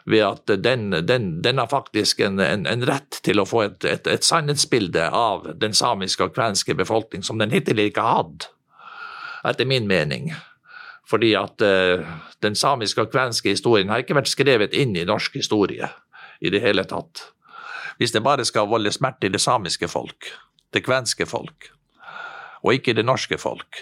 ved 0.09 0.25
at 0.25 0.51
den, 0.65 0.91
den, 1.07 1.43
den 1.43 1.59
har 1.59 1.67
faktisk 1.67 2.21
en, 2.21 2.41
en, 2.41 2.67
en, 2.67 2.85
rett 2.89 3.21
til 3.23 3.41
å 3.41 3.47
få 3.49 3.65
et, 3.67 3.85
et, 3.85 4.07
et, 4.09 4.25
sannhetsbilde 4.25 5.11
av 5.13 5.51
den 5.61 5.75
samiske 5.77 6.25
og 6.25 6.37
kvenske 6.37 6.77
befolkning 6.79 7.25
som 7.27 7.41
den 7.41 7.53
hittil 7.53 7.83
ikke 7.83 8.05
har 8.05 8.23
hatt, 8.23 8.49
etter 9.49 9.69
min 9.69 9.89
mening. 9.91 10.33
Fordi 11.09 11.35
at 11.37 11.65
uh, 11.65 12.05
den 12.45 12.57
samiske 12.57 13.05
og 13.05 13.13
kvenske 13.13 13.53
historien 13.53 13.93
har 13.93 14.05
ikke 14.05 14.17
vært 14.17 14.33
skrevet 14.33 14.77
inn 14.77 14.97
i 14.97 15.07
norsk 15.09 15.37
historie 15.41 15.89
i 16.41 16.53
det 16.53 16.63
hele 16.65 16.85
tatt. 16.89 17.29
Hvis 17.99 18.15
det 18.15 18.25
bare 18.25 18.47
skal 18.49 18.69
volde 18.71 18.93
smerte 18.95 19.29
i 19.29 19.33
det 19.35 19.43
samiske 19.43 19.89
folk, 19.91 20.33
det 20.73 20.85
kvenske 20.87 21.27
folk, 21.27 21.71
og 22.63 22.75
ikke 22.75 22.95
det 22.97 23.07
norske 23.07 23.39
folk, 23.41 23.81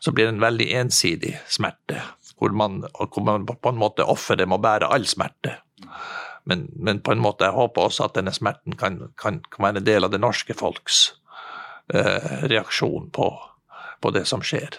så 0.00 0.12
blir 0.12 0.28
det 0.28 0.34
en 0.34 0.44
veldig 0.44 0.68
ensidig 0.82 1.34
smerte. 1.48 2.02
Hvor 2.38 2.54
man, 2.56 2.82
hvor 2.98 3.24
man 3.24 3.46
på 3.46 3.70
en 3.70 3.78
måte 3.78 4.06
offeret 4.10 4.48
må 4.50 4.58
bære 4.62 4.90
all 4.90 5.06
smerte. 5.06 5.58
Men, 6.44 6.66
men, 6.76 7.00
på 7.00 7.12
en 7.12 7.22
måte 7.24 7.46
jeg 7.46 7.56
håper 7.56 7.86
også 7.86 8.08
at 8.08 8.16
denne 8.18 8.32
smerten 8.34 8.76
kan, 8.76 8.98
kan, 9.20 9.40
kan 9.48 9.64
være 9.64 9.80
en 9.80 9.86
del 9.86 10.04
av 10.04 10.12
det 10.12 10.20
norske 10.20 10.56
folks 10.56 11.06
eh, 11.94 12.44
reaksjon 12.50 13.08
på, 13.14 13.28
på, 14.00 14.12
det 14.12 14.26
som 14.28 14.44
skjer. 14.44 14.76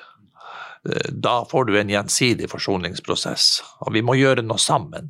Eh, 0.86 1.10
da 1.10 1.40
får 1.50 1.66
du 1.66 1.80
en 1.80 1.90
gjensidig 1.90 2.52
forsoningsprosess, 2.52 3.48
og 3.82 3.96
vi 3.98 4.06
må 4.06 4.18
gjøre 4.20 4.46
noe 4.46 4.62
sammen. 4.62 5.10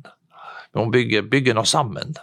Vi 0.72 0.80
må 0.80 0.88
bygge, 0.94 1.26
bygge 1.28 1.56
noe 1.56 1.68
sammen. 1.68 2.16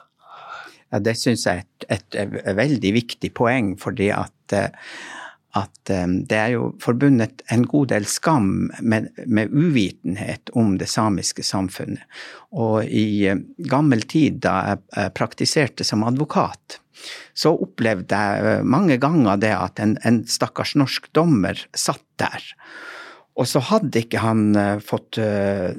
Ja, 0.89 1.00
Det 1.00 1.13
syns 1.20 1.46
jeg 1.46 1.62
er 1.62 1.68
et, 1.86 1.86
et, 2.00 2.39
et, 2.42 2.56
veldig 2.58 2.94
viktig 2.98 3.34
poeng, 3.38 3.75
fordi 3.82 4.10
at 4.18 4.58
eh, 4.58 4.74
at 5.53 5.91
um, 5.93 6.15
det 6.25 6.38
er 6.38 6.53
jo 6.55 6.69
forbundet 6.81 7.43
en 7.53 7.65
god 7.69 7.91
del 7.91 8.07
skam 8.10 8.72
med, 8.81 9.12
med, 9.25 9.53
uvitenhet 9.53 10.50
om 10.57 10.77
det 10.81 10.89
samiske 10.89 11.45
samfunnet. 11.45 12.01
Og 12.57 12.88
i 12.88 13.29
uh, 13.29 13.43
gammel 13.69 14.01
tid, 14.10 14.41
da 14.45 14.55
jeg 14.72 15.13
praktiserte 15.17 15.86
som 15.86 16.05
advokat, 16.07 16.79
så 17.38 17.53
opplevde 17.53 18.17
jeg 18.17 18.63
uh, 18.63 18.65
mange 18.65 18.98
ganger 19.01 19.38
det 19.41 19.53
at 19.53 19.83
en, 19.83 19.98
en 20.01 20.24
stakkars 20.25 20.74
norsk 20.79 21.12
dommer 21.13 21.62
satt 21.77 22.05
der. 22.22 22.50
Og 23.38 23.50
så 23.50 23.62
hadde 23.65 24.03
ikke 24.03 24.22
han 24.22 24.53
fått 24.86 25.17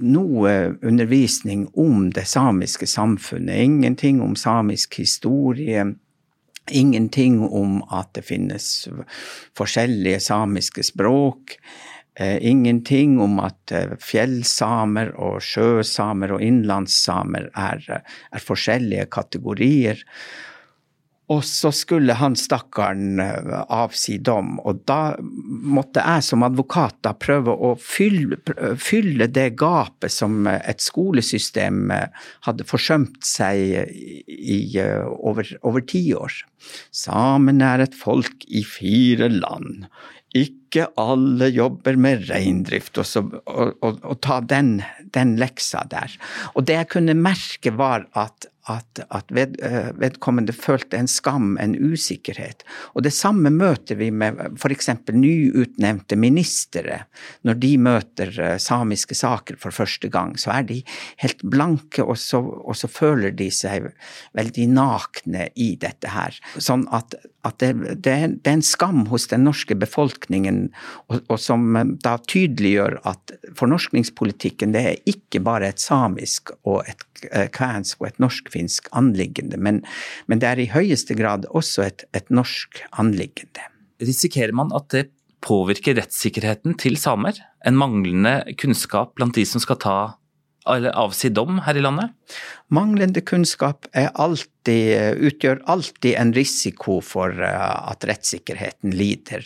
noe 0.03 0.55
undervisning 0.83 1.69
om 1.79 2.09
det 2.11 2.25
samiske 2.27 2.89
samfunnet. 2.91 3.55
Ingenting 3.63 4.19
om 4.25 4.35
samisk 4.35 4.99
historie 4.99 5.85
Ingenting 6.71 7.43
om 7.45 7.83
at 7.93 8.15
det 8.17 8.25
finnes 8.25 8.69
forskjellige 9.59 10.21
samiske 10.25 10.85
språk. 10.87 11.59
Eh, 12.17 12.47
ingenting 12.47 13.21
om 13.21 13.41
at 13.43 13.73
eh, 13.75 13.97
fjellsamer 13.99 15.11
og 15.19 15.43
sjøsamer 15.43 16.37
og 16.37 16.45
innlandssamer 16.47 17.49
er, 17.59 17.83
er 17.91 18.45
forskjellige 18.45 19.09
kategorier. 19.11 20.05
Og 21.33 21.41
så 21.49 21.71
skulle 21.73 22.13
han 22.19 22.35
stakkaren 22.37 23.21
eh, 23.23 23.53
avsi 23.73 24.19
dom, 24.21 24.59
og 24.61 24.83
da 24.89 25.17
måtte 25.21 26.03
jeg 26.05 26.25
som 26.27 26.45
advokat 26.45 26.99
da 27.07 27.15
prøve 27.17 27.55
å 27.55 27.73
fylle, 27.81 28.37
fylle 28.77 29.31
det 29.33 29.55
gapet 29.61 30.13
som 30.13 30.45
et 30.51 30.85
skolesystem 30.85 31.89
eh, 31.95 32.27
hadde 32.45 32.69
forsømt 32.69 33.23
seg 33.25 33.89
i 34.29 34.59
eh, 34.81 35.01
over, 35.17 35.49
over 35.65 35.87
tiår. 35.89 36.43
Samene 36.93 37.73
er 37.73 37.87
et 37.87 37.97
folk 37.97 38.45
i 38.45 38.61
fire 38.69 39.31
land. 39.33 39.89
Ikke 40.37 40.91
alle 41.01 41.49
jobber 41.55 41.97
med 41.97 42.27
reindrift, 42.29 42.99
og, 43.01 43.39
og, 43.49 43.77
og, 43.81 44.01
og 44.03 44.21
ta 44.27 44.43
den, 44.45 44.81
den 45.17 45.39
leksa 45.41 45.87
der. 45.89 46.19
Og 46.53 46.67
det 46.69 46.83
jeg 46.83 46.91
kunne 46.99 47.17
merke, 47.17 47.73
var 47.79 48.11
at 48.13 48.51
at, 48.71 49.01
at 49.13 49.33
ved, 49.35 49.59
eh, 49.63 49.91
vedkommende 50.01 50.55
følte 50.57 50.97
en 50.97 51.09
skam, 51.11 51.57
en 51.61 51.75
usikkerhet. 51.77 52.65
Og 52.97 53.05
det 53.05 53.13
samme 53.13 53.53
møter 53.53 53.99
vi 54.01 54.09
med 54.15 54.41
f.eks. 54.57 54.89
nyutnevnte 55.13 56.17
ministre. 56.17 57.03
Når 57.45 57.61
de 57.61 57.73
møter 57.85 58.33
eh, 58.41 58.57
samiske 58.63 59.17
saker 59.19 59.61
for 59.61 59.75
første 59.75 60.09
gang, 60.09 60.39
så 60.41 60.55
er 60.57 60.69
de 60.71 60.81
helt 61.21 61.45
blanke, 61.45 62.05
og 62.05 62.17
så, 62.21 62.41
og 62.41 62.79
så 62.79 62.89
føler 62.89 63.37
de 63.37 63.51
seg 63.53 63.91
veldig 64.37 64.69
nakne 64.73 65.51
i 65.61 65.75
dette 65.81 66.15
her. 66.15 66.41
Sånn 66.57 66.87
at, 66.95 67.19
at 67.45 67.61
det, 67.61 67.75
det, 68.01 68.17
det, 68.41 68.49
er 68.49 68.57
en 68.57 68.65
skam 68.65 69.05
hos 69.13 69.29
den 69.29 69.45
norske 69.45 69.77
befolkningen, 69.77 70.71
og, 71.13 71.21
og 71.29 71.37
som 71.43 71.69
eh, 71.77 71.93
da 72.05 72.17
tydeliggjør 72.25 73.03
at 73.05 73.37
fornorskningspolitikken 73.61 74.73
det 74.73 74.89
er 74.89 75.11
ikke 75.11 75.45
bare 75.45 75.75
et 75.75 75.85
samisk 75.85 76.55
og 76.65 76.87
et 76.89 77.05
kvensk 77.55 78.03
og 78.03 78.09
et 78.09 78.19
norsk 78.23 78.51
finsk 78.55 78.89
anliggende, 78.97 79.59
men, 79.61 79.83
men, 80.31 80.41
det 80.43 80.51
er 80.51 80.63
i 80.63 80.71
høyeste 80.73 81.17
grad 81.19 81.49
også 81.51 81.89
et, 81.89 82.07
et 82.17 82.31
norsk 82.35 82.83
anliggende. 83.03 83.69
Risikerer 84.03 84.55
man 84.57 84.73
at 84.77 84.89
det 84.95 85.09
påvirker 85.45 85.99
rettssikkerheten 85.99 86.79
til 86.81 86.97
samer? 87.01 87.37
En 87.67 87.77
manglende 87.79 88.41
kunnskap 88.61 89.15
blant 89.19 89.37
de 89.37 89.45
som 89.49 89.63
skal 89.63 89.81
ta 89.83 89.99
avsi 90.65 91.29
dom 91.29 91.59
her 91.65 91.77
i 91.77 91.83
landet? 91.85 92.13
Manglende 92.73 93.21
kunnskap 93.21 93.87
alltid, 93.93 95.17
utgjør 95.21 95.63
alltid 95.71 96.15
en 96.19 96.33
risiko 96.35 97.01
for 97.05 97.35
eh, 97.37 97.91
at 97.91 98.07
rettssikkerheten 98.09 98.95
lider. 98.97 99.45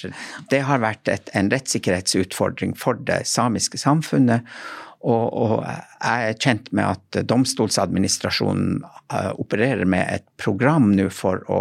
Det 0.51 0.63
har 0.69 0.85
vært 0.85 1.11
et, 1.11 1.33
en 1.35 1.51
rettssikkerhetsutfordring 1.53 2.77
for 2.79 3.01
det 3.09 3.25
samiske 3.27 3.81
samfunnet. 3.83 4.47
Og, 4.99 5.27
og, 5.31 5.53
jeg 6.03 6.31
er 6.31 6.39
kjent 6.43 6.73
med 6.75 6.97
at 6.97 7.19
domstolsadministrasjonen 7.31 8.81
uh, 8.83 9.31
opererer 9.39 9.87
med 9.87 10.03
et 10.11 10.25
program 10.43 10.91
nå 10.99 11.07
for 11.15 11.45
å, 11.47 11.61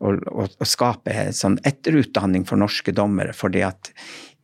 å, 0.00 0.14
å 0.16 0.68
skape 0.68 1.26
sånn 1.36 1.58
etterutdanning 1.68 2.46
for 2.48 2.60
norske 2.60 2.94
dommere. 2.96 3.36
fordi 3.36 3.66
at 3.68 3.92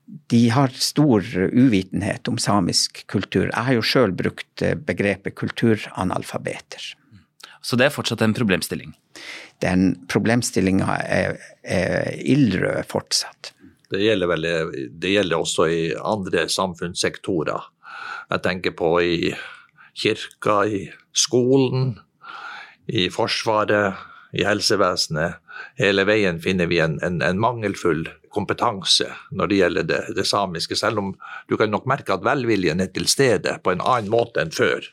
de 0.07 0.49
har 0.55 0.75
stor 0.79 1.25
uvitenhet 1.53 2.29
om 2.31 2.39
samisk 2.39 3.03
kultur. 3.11 3.49
Jeg 3.49 3.67
har 3.69 3.75
jo 3.75 3.83
sjøl 3.83 4.15
brukt 4.15 4.63
eh, 4.63 4.77
begrepet 4.79 5.35
kulturanalfabeter. 5.39 6.93
Så 7.67 7.79
det 7.79 7.89
er 7.89 7.95
fortsatt 7.95 8.23
en 8.23 8.37
problemstilling? 8.37 8.93
Den 9.65 9.89
problemstillinga 10.13 10.99
er, 11.03 11.41
er 11.67 12.13
ildrød 12.23 12.87
fortsatt. 12.87 13.51
Det 13.91 14.03
gjelder, 14.03 14.31
vel, 14.31 14.47
det 14.99 15.13
gjelder 15.15 15.41
også 15.41 15.67
i 15.71 15.81
andre 15.99 16.47
samfunnssektorer. 16.51 17.67
Jeg 18.31 18.43
tenker 18.43 18.75
på 18.79 18.91
i 19.03 19.33
kirka, 19.97 20.61
i 20.67 20.87
skolen, 21.17 21.97
i 22.87 23.09
Forsvaret, 23.15 23.99
i 24.37 24.45
helsevesenet. 24.47 25.41
Hele 25.81 26.07
veien 26.09 26.41
finner 26.43 26.69
vi 26.71 26.81
en, 26.85 26.99
en, 27.05 27.21
en 27.23 27.41
mangelfull 27.41 28.07
kompetanse 28.33 29.09
når 29.31 29.51
det 29.51 29.61
gjelder 29.61 29.89
det, 29.89 30.03
det, 30.17 30.27
samiske, 30.29 30.77
selv 30.77 31.01
om 31.03 31.15
du 31.49 31.57
kan 31.57 31.73
nok 31.73 31.89
merke 31.89 32.17
at 32.17 32.25
velviljen 32.27 32.83
er 32.83 32.93
til 32.93 33.09
stede 33.11 33.59
på 33.65 33.73
en 33.73 33.85
annen 33.85 34.13
måte 34.13 34.43
enn 34.43 34.55
før 34.55 34.89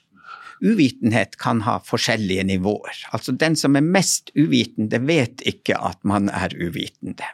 uvitenhet 0.63 1.37
kan 1.37 1.61
ha 1.65 1.77
forskjellige 1.83 2.43
nivåer. 2.47 3.03
Altså 3.11 3.35
den 3.35 3.55
som 3.59 3.75
er 3.75 3.85
mest 3.85 4.31
uvitende, 4.35 4.99
vet 5.03 5.43
ikke 5.49 5.75
at 5.75 5.99
man 6.07 6.29
er 6.31 6.55
uvitende. 6.55 7.27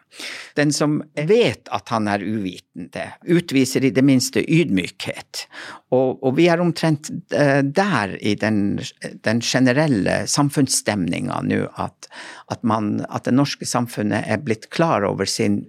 Den 0.58 0.74
som 0.74 1.00
vet 1.14 1.70
at 1.72 1.94
han 1.94 2.10
er 2.10 2.26
uvitende, 2.26 3.06
utviser 3.30 3.86
i 3.86 3.94
det 3.94 4.04
minste 4.06 4.44
ydmykhet. 4.44 5.46
Og, 5.94 6.18
og 6.24 6.38
vi 6.40 6.50
er 6.50 6.62
omtrent 6.64 7.12
eh, 7.36 7.62
der 7.64 8.18
i 8.18 8.36
den, 8.40 8.80
den 9.26 9.44
generelle 9.46 10.24
samfunnsstemninga 10.28 11.42
nå, 11.46 11.66
at, 11.78 12.10
at, 12.50 12.64
man, 12.64 12.98
at 13.10 13.30
det 13.30 13.38
norske 13.38 13.70
samfunnet 13.70 14.26
er 14.26 14.42
blitt 14.42 14.72
klar 14.74 15.06
over 15.08 15.30
sin 15.30 15.68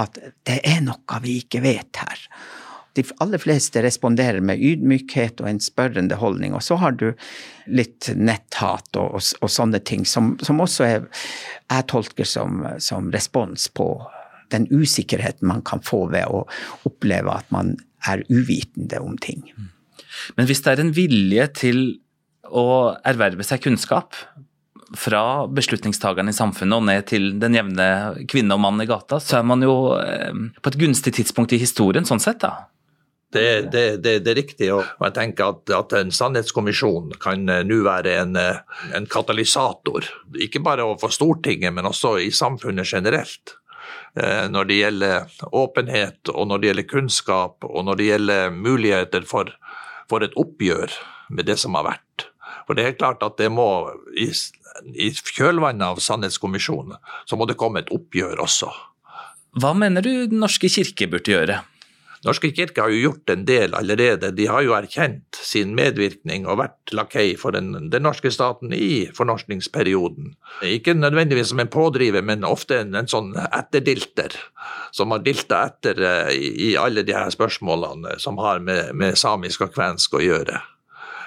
at 0.00 0.16
det 0.48 0.62
er 0.64 0.80
noe 0.80 1.18
vi 1.20 1.40
ikke 1.42 1.60
vet 1.60 2.00
her 2.00 2.22
de 2.98 3.04
aller 3.22 3.38
fleste 3.38 3.82
responderer 3.84 4.42
med 4.44 4.58
ydmykhet 4.58 5.40
og 5.42 5.50
en 5.50 5.60
spørrende 5.62 6.18
holdning. 6.20 6.54
Og 6.56 6.64
så 6.66 6.78
har 6.80 6.96
du 6.98 7.10
litt 7.70 8.10
netthat 8.16 8.98
og, 8.98 9.18
og, 9.18 9.28
og 9.40 9.52
sånne 9.52 9.82
ting, 9.86 10.06
som, 10.08 10.34
som 10.42 10.62
også 10.62 10.86
er, 10.86 11.06
jeg 11.70 11.86
tolker 11.92 12.28
som, 12.28 12.64
som 12.82 13.12
respons 13.14 13.68
på 13.74 13.92
den 14.50 14.66
usikkerheten 14.70 15.46
man 15.46 15.62
kan 15.62 15.82
få 15.86 16.06
ved 16.10 16.26
å 16.26 16.44
oppleve 16.88 17.34
at 17.38 17.50
man 17.54 17.76
er 18.10 18.24
uvitende 18.32 18.98
om 19.04 19.16
ting. 19.20 19.44
Men 20.36 20.48
hvis 20.48 20.64
det 20.64 20.74
er 20.74 20.82
en 20.82 20.94
vilje 20.96 21.46
til 21.60 21.82
å 22.50 22.96
erverve 23.06 23.46
seg 23.46 23.62
kunnskap 23.62 24.16
fra 24.98 25.46
beslutningstakerne 25.46 26.32
i 26.32 26.34
samfunnet 26.34 26.80
og 26.80 26.86
ned 26.88 27.06
til 27.06 27.28
den 27.38 27.54
jevne 27.54 27.86
kvinne 28.30 28.56
og 28.56 28.62
mann 28.64 28.82
i 28.82 28.88
gata, 28.90 29.20
så 29.22 29.38
er 29.38 29.46
man 29.46 29.62
jo 29.62 29.94
eh, 30.00 30.34
på 30.58 30.72
et 30.72 30.78
gunstig 30.80 31.14
tidspunkt 31.20 31.54
i 31.54 31.60
historien 31.62 32.08
sånn 32.08 32.22
sett, 32.22 32.42
da. 32.42 32.66
Det, 33.32 33.70
det, 33.70 34.02
det, 34.02 34.16
det, 34.24 34.30
er 34.32 34.38
riktig. 34.40 34.68
og 34.74 35.04
jeg 35.04 35.14
tenker 35.14 35.52
at, 35.52 35.70
at 35.70 35.92
En 36.00 36.10
sannhetskommisjon 36.10 37.12
kan 37.22 37.44
uh, 37.46 37.60
nå 37.62 37.78
være 37.86 38.16
en, 38.24 38.34
uh, 38.34 38.58
en, 38.96 39.06
katalysator, 39.06 40.08
ikke 40.34 40.62
bare 40.66 40.82
overfor 40.82 41.14
Stortinget, 41.14 41.70
men 41.76 41.86
også 41.86 42.16
i 42.18 42.32
samfunnet 42.34 42.90
generelt. 42.90 43.54
Uh, 44.18 44.50
når 44.50 44.66
det 44.66 44.80
gjelder 44.80 45.46
åpenhet, 45.54 46.34
og 46.34 46.50
når 46.50 46.58
det 46.58 46.70
gjelder 46.72 46.90
kunnskap, 46.90 47.70
og 47.70 47.86
når 47.86 48.00
det 48.00 48.10
gjelder 48.10 48.50
muligheter 48.50 49.26
for, 49.30 49.54
for 50.10 50.26
et 50.26 50.34
oppgjør 50.34 50.98
med 51.30 51.46
det 51.46 51.60
som 51.62 51.78
har 51.78 51.86
vært. 51.86 52.30
For 52.66 52.78
det 52.78 52.86
er 52.86 52.98
klart 52.98 53.22
at 53.22 53.38
det 53.38 53.50
må, 53.54 53.70
i, 54.18 54.26
i 54.94 55.10
kjølvannet 55.14 55.86
av 55.86 56.02
Sannhetskommisjonen, 56.02 56.98
så 57.26 57.38
må 57.38 57.46
det 57.46 57.58
komme 57.58 57.84
et 57.84 57.94
oppgjør 57.94 58.42
også. 58.42 58.74
Hva 59.58 59.72
mener 59.74 60.02
du 60.02 60.26
Den 60.30 60.42
norske 60.42 60.70
kirke 60.70 61.08
burde 61.10 61.30
gjøre? 61.30 61.62
Norske 62.20 62.50
kirke 62.52 62.82
har 62.84 62.92
jo 62.92 62.98
gjort 63.00 63.30
en 63.32 63.46
del 63.48 63.72
allerede. 63.72 64.28
De 64.36 64.44
har 64.50 64.60
jo 64.60 64.74
erkjent 64.76 65.38
sin 65.40 65.70
medvirkning 65.76 66.44
og 66.44 66.58
vært 66.60 66.92
lakei 66.92 67.30
for 67.40 67.56
den, 67.56 67.72
den 67.88 68.04
norske 68.04 68.28
staten 68.34 68.74
i 68.76 69.06
fornorskningsperioden. 69.16 70.34
Ikke 70.68 70.92
nødvendigvis 70.92 71.54
som 71.54 71.62
en 71.64 71.72
pådriver, 71.72 72.20
men 72.20 72.44
ofte 72.44 72.82
en, 72.82 72.92
en 72.98 73.08
sånn 73.08 73.32
etterdilter 73.48 74.36
som 74.92 75.14
har 75.14 75.24
dilta 75.24 75.62
etter 75.70 76.04
uh, 76.04 76.28
i, 76.34 76.74
alle 76.76 77.06
de 77.08 77.16
her 77.16 77.32
spørsmålene 77.32 78.18
som 78.20 78.36
har 78.44 78.60
med, 78.60 78.92
med 79.00 79.16
samisk 79.16 79.64
og 79.64 79.72
kvensk 79.78 80.20
å 80.20 80.24
gjøre. 80.24 80.60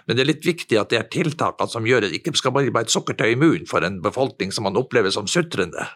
Men 0.05 0.17
det 0.17 0.27
er 0.27 0.33
litt 0.33 0.45
viktig 0.45 0.77
at 0.77 0.93
det 0.93 0.99
er 0.99 1.09
tiltakene 1.09 1.73
som 1.73 1.89
gjør 1.89 2.05
det, 2.05 2.15
ikke 2.19 2.35
skal 2.37 2.53
bare 2.53 2.69
være 2.69 2.85
et 2.85 2.93
sukkertøy 2.93 3.31
i 3.31 3.39
munnen 3.39 3.65
for 3.65 3.81
en 3.81 4.01
befolkning 4.03 4.53
som 4.53 4.67
man 4.67 4.77
opplever 4.77 5.13
som 5.15 5.25
sutrende, 5.31 5.87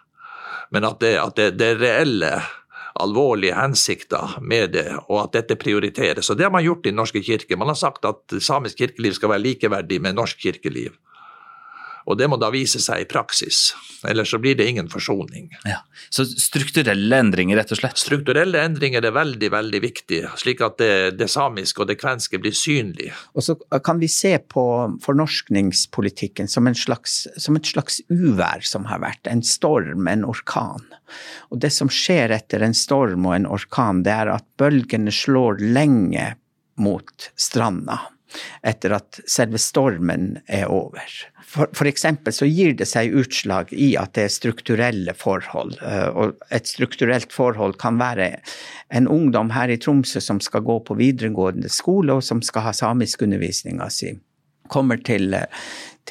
men 0.74 0.88
at 0.88 1.04
det, 1.04 1.18
at 1.22 1.38
det, 1.38 1.52
det 1.60 1.76
reelle 1.78 2.40
alvorlige 3.04 3.56
hensikter 3.56 4.38
med 4.42 4.74
det, 4.76 4.88
og 5.08 5.24
at 5.24 5.34
dette 5.34 5.56
prioriteres. 5.56 6.30
Og 6.30 6.38
Det 6.38 6.46
har 6.46 6.52
man 6.52 6.64
gjort 6.64 6.86
i 6.86 6.90
Den 6.90 6.96
norske 6.96 7.24
kirke. 7.24 7.56
Man 7.56 7.68
har 7.68 7.76
sagt 7.76 8.06
at 8.06 8.42
samisk 8.42 8.78
kirkeliv 8.78 9.14
skal 9.14 9.30
være 9.30 9.46
likeverdig 9.46 10.02
med 10.02 10.14
norsk 10.14 10.38
kirkeliv. 10.42 10.92
Og 12.08 12.16
det 12.16 12.30
må 12.32 12.38
da 12.40 12.48
vise 12.54 12.80
seg 12.80 13.04
i 13.04 13.08
praksis, 13.10 13.74
ellers 14.08 14.32
så 14.32 14.40
blir 14.40 14.56
det 14.56 14.68
ingen 14.72 14.88
forsoning. 14.88 15.50
Ja, 15.68 15.82
Så 16.14 16.24
strukturelle 16.26 17.20
endringer, 17.20 17.60
rett 17.60 17.74
og 17.76 17.82
slett? 17.82 18.00
Strukturelle 18.00 18.62
endringer 18.64 19.04
er 19.04 19.16
veldig, 19.16 19.50
veldig 19.52 19.82
viktig, 19.84 20.22
slik 20.40 20.64
at 20.64 20.78
det, 20.80 21.20
det 21.20 21.28
samiske 21.32 21.84
og 21.84 21.92
det 21.92 21.98
kvenske 22.00 22.40
blir 22.40 22.56
synlig. 22.56 23.12
Og 23.36 23.44
så 23.44 23.58
kan 23.84 24.00
vi 24.00 24.08
se 24.12 24.38
på 24.40 24.66
fornorskningspolitikken 25.04 26.48
som, 26.48 26.72
slags, 26.80 27.26
som 27.36 27.60
et 27.60 27.68
slags 27.68 28.00
uvær 28.08 28.64
som 28.64 28.88
har 28.88 29.04
vært, 29.04 29.28
en 29.28 29.44
storm, 29.44 30.08
en 30.08 30.24
orkan. 30.28 30.88
Og 31.52 31.60
det 31.64 31.74
som 31.76 31.92
skjer 31.92 32.32
etter 32.40 32.64
en 32.64 32.76
storm 32.78 33.28
og 33.28 33.36
en 33.36 33.52
orkan, 33.52 34.06
det 34.08 34.16
er 34.16 34.38
at 34.40 34.48
bølgene 34.60 35.12
slår 35.12 35.60
lenge 35.76 36.38
mot 36.80 37.32
stranda 37.36 38.06
etter 38.66 38.96
at 38.98 39.20
selve 39.30 39.60
stormen 39.62 40.38
er 40.48 40.68
over. 40.72 41.04
For, 41.48 41.70
for, 41.72 41.88
eksempel 41.88 42.36
så 42.36 42.48
gir 42.50 42.74
det 42.76 42.90
seg 42.90 43.16
utslag 43.16 43.72
i 43.72 43.94
at 44.00 44.18
det 44.18 44.26
er 44.28 44.34
strukturelle 44.34 45.16
forhold. 45.16 45.78
Eh, 45.80 46.08
og 46.12 46.36
et 46.52 46.68
strukturelt 46.68 47.32
forhold 47.34 47.78
kan 47.80 48.00
være 48.02 48.34
en 48.92 49.08
ungdom 49.08 49.54
her 49.56 49.72
i 49.72 49.80
Tromsø 49.80 50.22
som 50.24 50.42
skal 50.44 50.66
gå 50.68 50.80
på 50.84 50.98
videregående 51.00 51.72
skole, 51.72 52.20
og 52.20 52.24
som 52.24 52.44
skal 52.44 52.68
ha 52.68 52.76
samiskundervisninga 52.76 53.90
si. 53.94 54.18
Kommer 54.68 55.00
til, 55.00 55.32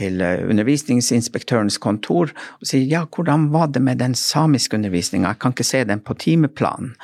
til 0.01 0.23
undervisningsinspektørens 0.25 1.77
kontor 1.77 2.31
og 2.33 2.65
sier 2.65 2.87
ja, 2.89 3.03
hvordan 3.05 3.51
var 3.53 3.69
det 3.75 3.83
med 3.85 4.01
den 4.01 4.15
samiskundervisninga, 4.17 5.35
jeg 5.35 5.43
kan 5.45 5.53
ikke 5.53 5.69
se 5.69 5.85
den 5.85 6.01
på 6.01 6.17
timeplanen. 6.17 6.95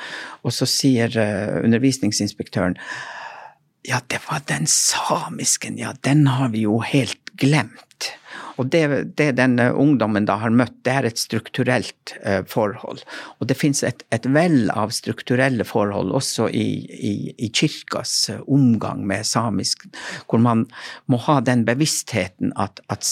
Og 0.41 0.57
så 0.57 0.65
sier 0.65 1.13
eh, 1.13 1.59
undervisningsinspektøren 1.61 2.79
ja, 3.83 3.99
det 4.07 4.19
var 4.29 4.41
den 4.47 4.67
samisken, 4.67 5.77
ja, 5.77 5.93
den 6.01 6.27
har 6.27 6.49
vi 6.49 6.63
jo 6.67 6.79
helt 6.79 7.19
glemt. 7.37 7.92
Og 8.61 8.69
det, 8.69 8.83
det 9.17 9.31
denne 9.39 9.69
ungdommen 9.79 10.27
da 10.29 10.35
har 10.41 10.53
møtt, 10.53 10.75
det 10.85 10.93
er 10.93 11.07
et 11.09 11.21
strukturelt 11.21 12.13
eh, 12.21 12.41
forhold. 12.49 13.01
Og 13.39 13.49
det 13.49 13.57
fins 13.57 13.83
et, 13.85 14.03
et 14.13 14.27
vell 14.29 14.69
av 14.73 14.93
strukturelle 14.93 15.65
forhold 15.67 16.13
også 16.13 16.49
i, 16.53 16.67
i, 16.93 17.13
i 17.33 17.49
kirkas 17.49 18.13
uh, 18.33 18.43
omgang 18.45 19.03
med 19.09 19.25
samisk, 19.27 19.87
hvor 20.29 20.41
man 20.43 20.67
må 21.09 21.19
ha 21.25 21.39
den 21.41 21.65
bevisstheten 21.65 22.53
at, 22.61 22.83
at, 22.93 23.09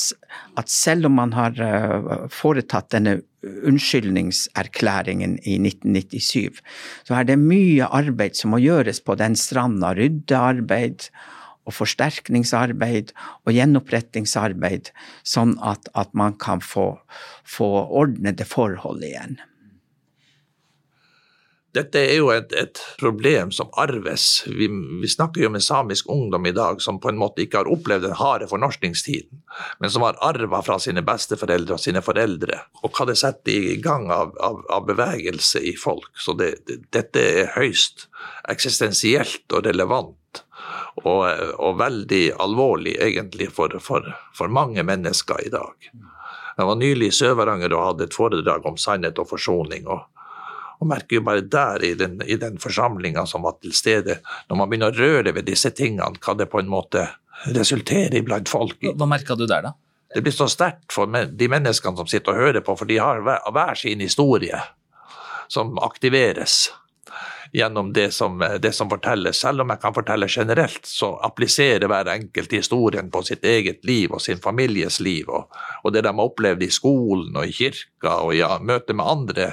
at 0.62 0.72
selv 0.72 1.10
om 1.10 1.18
man 1.18 1.36
har 1.38 1.58
uh, 1.58 2.30
foretatt 2.32 2.92
denne 2.94 3.20
unnskyldningserklæringen 3.42 5.40
i 5.42 5.58
1997, 5.58 6.62
så 7.08 7.18
er 7.18 7.26
det 7.26 7.42
mye 7.42 7.88
arbeid 7.90 8.38
som 8.38 8.54
må 8.54 8.62
gjøres 8.62 9.02
på 9.02 9.18
den 9.18 9.34
stranda. 9.40 9.96
Ryddearbeid 9.98 11.10
og 11.68 11.76
forsterkningsarbeid 11.78 13.14
og 13.46 13.54
gjenopprettingsarbeid, 13.56 14.92
sånn 15.28 15.58
at, 15.62 15.92
at 15.94 16.14
man 16.18 16.38
kan 16.42 16.64
få, 16.66 16.94
få 17.46 17.72
ordnede 18.02 18.48
forhold 18.48 19.06
igjen. 19.06 19.40
Dette 21.72 22.02
er 22.04 22.18
jo 22.18 22.28
et, 22.34 22.52
et 22.52 22.80
problem 23.00 23.52
som 23.56 23.70
arves. 23.80 24.26
Vi, 24.44 24.68
vi, 24.68 25.08
snakker 25.08 25.46
jo 25.46 25.52
med 25.54 25.64
samisk 25.64 26.10
ungdom 26.12 26.50
i 26.50 26.54
dag 26.56 26.82
som 26.84 27.00
på 27.00 27.08
en 27.12 27.20
måte 27.20 27.46
ikke 27.46 27.62
har 27.62 27.70
opplevd 27.72 28.10
den 28.10 28.18
harde 28.20 28.50
fornorskningstiden, 28.52 29.40
men 29.80 29.94
som 29.94 30.04
har 30.04 30.20
arva 30.20 30.60
fra 30.68 30.76
sine 30.84 31.04
besteforeldre 31.08 31.78
og 31.78 31.84
sine 31.84 32.04
foreldre, 32.04 32.60
og 32.84 32.92
hva 32.92 33.08
det 33.08 33.16
setter 33.22 33.72
i 33.72 33.78
gang 33.84 34.10
av, 34.12 34.36
av, 34.44 34.60
av 34.68 34.88
bevegelse 34.90 35.64
i 35.64 35.78
folk. 35.80 36.12
Så 36.20 36.36
det, 36.36 36.58
det, 36.68 36.82
dette 36.92 37.24
er 37.24 37.54
høyst 37.56 38.10
eksistensielt 38.52 39.48
og 39.56 39.64
relevant. 39.70 40.18
Og, 41.02 41.22
og 41.56 41.78
veldig 41.80 42.24
alvorlig, 42.44 42.98
egentlig, 43.00 43.48
for, 43.56 43.78
for, 43.80 44.06
for 44.36 44.52
mange 44.52 44.84
mennesker 44.84 45.46
i 45.46 45.52
dag. 45.54 45.92
Jeg 46.58 46.68
var 46.68 46.76
nylig 46.78 47.08
i 47.08 47.16
Sør-Varanger 47.16 47.74
og 47.74 47.86
hadde 47.86 48.10
et 48.10 48.18
foredrag 48.18 48.66
om 48.68 48.76
sannhet 48.78 49.20
og 49.22 49.30
forsoning. 49.32 49.88
og 49.88 50.08
og 50.82 50.88
merker 50.90 51.20
jo 51.20 51.22
bare 51.22 51.44
der 51.46 51.84
i 51.86 51.92
den, 51.94 52.16
i 52.26 52.40
den 52.42 52.56
forsamlinga 52.58 53.28
som 53.30 53.44
var 53.46 53.60
til 53.62 53.74
stede, 53.78 54.16
når 54.50 54.58
man 54.58 54.70
begynner 54.70 54.90
å 54.90 54.98
røre 54.98 55.34
ved 55.36 55.46
disse 55.46 55.70
tingene, 55.78 56.18
hva 56.18 56.34
det 56.34 56.48
på 56.50 56.58
en 56.58 56.72
måte 56.72 57.04
resulterer 57.54 58.18
i 58.18 58.24
blant 58.26 58.50
folk. 58.50 58.82
Hva 58.82 59.06
merka 59.10 59.38
du 59.38 59.46
der, 59.46 59.68
da? 59.68 59.76
Det 60.12 60.24
blir 60.26 60.34
så 60.34 60.48
sterkt 60.50 60.92
for 60.92 61.08
de 61.08 61.48
menneskene 61.54 62.02
som 62.02 62.10
sitter 62.10 62.34
og 62.34 62.42
hører 62.42 62.66
på, 62.66 62.76
for 62.76 62.90
de 62.90 62.98
har 63.00 63.22
hver, 63.24 63.78
sin 63.80 64.02
historie 64.04 64.58
som 65.52 65.78
aktiveres 65.86 66.72
gjennom 67.54 67.94
det 67.94 68.12
som, 68.12 68.40
det 68.60 68.72
som, 68.72 68.90
fortelles. 68.90 69.40
Selv 69.40 69.62
om 69.62 69.72
jeg 69.74 69.82
kan 69.82 69.96
fortelle 69.96 70.28
generelt, 70.30 70.86
så 70.88 71.14
appliserer 71.26 71.88
hver 71.92 72.10
enkelt 72.14 72.54
historien 72.54 73.12
på 73.12 73.24
sitt 73.28 73.44
eget 73.46 73.86
liv 73.88 74.14
og 74.14 74.22
sin 74.22 74.40
families 74.44 75.00
liv, 75.00 75.30
og, 75.30 75.52
og 75.84 75.94
det 75.94 76.06
de 76.06 76.14
har 76.14 76.32
opplevd 76.32 76.64
i 76.64 76.72
skolen 76.72 77.36
og 77.36 77.48
i 77.48 77.56
kirka 77.56 78.16
og 78.26 78.36
i 78.36 78.40
ja, 78.40 78.56
møte 78.60 78.96
med 78.96 79.08
andre 79.08 79.52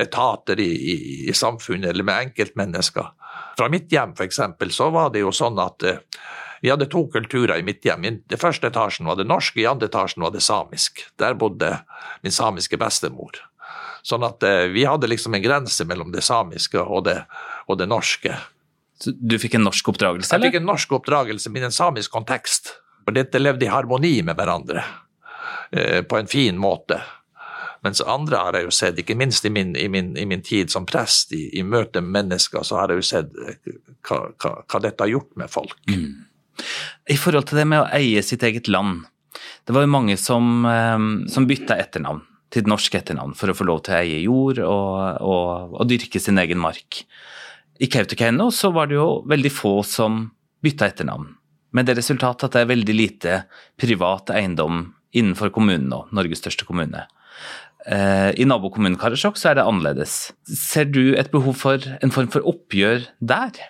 etater 0.00 0.60
i, 0.60 0.70
i, 0.72 0.96
i, 1.28 1.36
samfunnet 1.36 1.92
eller 1.92 2.06
med 2.06 2.30
enkeltmennesker. 2.30 3.12
Fra 3.56 3.68
mitt 3.72 3.92
hjem 3.92 4.16
f.eks. 4.16 4.40
så 4.76 4.90
var 4.92 5.12
det 5.12 5.24
jo 5.24 5.32
sånn 5.34 5.60
at 5.60 5.84
uh, 5.84 6.00
vi 6.64 6.72
hadde 6.72 6.88
to 6.92 7.04
kulturer 7.12 7.60
i 7.60 7.64
mitt 7.66 7.84
hjem. 7.84 8.04
I 8.04 8.14
den 8.32 8.40
første 8.40 8.70
etasjen 8.70 9.08
var 9.08 9.18
det 9.20 9.28
norsk, 9.28 9.58
i 9.60 9.68
andre 9.68 9.90
etasjen 9.90 10.24
var 10.24 10.32
det 10.34 10.44
samisk. 10.44 11.04
Der 11.20 11.36
bodde 11.38 11.76
min 12.24 12.34
samiske 12.34 12.80
bestemor. 12.80 13.36
Sånn 14.06 14.22
at 14.22 14.44
eh, 14.46 14.68
vi 14.70 14.84
hadde 14.86 15.08
liksom 15.10 15.34
en 15.34 15.42
grense 15.42 15.84
mellom 15.88 16.12
det 16.14 16.22
samiske 16.22 16.78
og 16.78 17.08
det, 17.08 17.18
og 17.66 17.80
det 17.80 17.88
norske. 17.90 18.36
Så 19.02 19.12
du 19.18 19.34
fikk 19.42 19.56
en 19.58 19.66
norsk 19.66 19.90
oppdragelse, 19.90 20.30
eller? 20.30 20.46
Jeg 20.46 20.54
fikk 20.54 20.60
en 20.60 20.70
norsk 20.70 20.92
oppdragelse, 21.00 21.50
men 21.50 21.64
i 21.64 21.68
en 21.68 21.74
samisk 21.74 22.14
kontekst. 22.14 22.76
Og 23.06 23.16
dette 23.16 23.40
levde 23.42 23.66
i 23.66 23.70
harmoni 23.70 24.14
med 24.26 24.38
hverandre, 24.38 24.84
eh, 25.72 26.02
på 26.06 26.18
en 26.20 26.30
fin 26.30 26.58
måte. 26.58 27.00
Mens 27.82 28.00
andre 28.00 28.44
har 28.44 28.58
jeg 28.58 28.68
jo 28.68 28.76
sett, 28.78 29.02
ikke 29.02 29.18
minst 29.18 29.44
i 29.46 29.52
min, 29.52 29.74
i 29.78 29.88
min, 29.90 30.14
i 30.18 30.24
min 30.26 30.42
tid 30.42 30.70
som 30.70 30.86
prest, 30.86 31.34
i, 31.34 31.48
i, 31.58 31.66
møte 31.66 32.00
med 32.00 32.14
mennesker, 32.20 32.62
så 32.66 32.78
har 32.80 32.94
jeg 32.94 33.02
jo 33.02 33.08
sett 33.10 33.34
eh, 33.42 33.74
hva, 34.06 34.20
hva, 34.38 34.52
hva 34.62 34.82
dette 34.86 35.02
har 35.02 35.12
gjort 35.16 35.34
med 35.42 35.50
folk. 35.50 35.76
Mm. 35.90 36.62
I 37.10 37.18
forhold 37.18 37.50
til 37.50 37.58
det 37.58 37.66
med 37.74 37.82
å 37.82 37.90
eie 37.98 38.22
sitt 38.22 38.46
eget 38.46 38.70
land, 38.70 39.02
det 39.66 39.74
var 39.74 39.82
jo 39.82 39.92
mange 39.92 40.14
som, 40.16 40.62
som 41.28 41.50
bytta 41.50 41.74
etternavn 41.82 42.22
et 42.60 42.70
norsk 42.70 42.94
etternavn 42.98 43.34
for 43.38 43.52
å 43.52 43.56
få 43.56 43.66
lov 43.68 43.82
til 43.86 43.94
å 43.94 43.98
eie 44.00 44.20
jord 44.24 44.60
og, 44.64 45.22
og, 45.22 45.74
og 45.76 45.90
dyrke 45.90 46.20
sin 46.22 46.40
egen 46.42 46.60
mark. 46.62 47.02
I 47.80 47.88
Kautokeino 47.92 48.48
så 48.54 48.72
var 48.74 48.88
det 48.88 48.96
jo 48.98 49.22
veldig 49.28 49.52
få 49.52 49.74
som 49.86 50.24
bytta 50.64 50.88
etternavn, 50.88 51.28
med 51.76 51.88
det 51.88 51.98
resultatet 51.98 52.48
at 52.48 52.56
det 52.56 52.64
er 52.64 52.72
veldig 52.72 52.96
lite 52.96 53.40
privat 53.78 54.32
eiendom 54.32 54.86
innenfor 55.16 55.52
kommunen 55.54 55.90
nå, 55.92 56.02
Norges 56.16 56.40
største 56.42 56.66
kommune. 56.68 57.04
Eh, 57.86 58.32
I 58.34 58.46
nabokommunen 58.48 58.98
Karasjok 58.98 59.38
så 59.38 59.52
er 59.52 59.58
det 59.58 59.66
annerledes. 59.68 60.16
Ser 60.48 60.88
du 60.90 61.14
et 61.14 61.30
behov 61.30 61.54
for 61.60 61.82
en 62.00 62.12
form 62.14 62.30
for 62.32 62.46
oppgjør 62.48 63.06
der? 63.22 63.60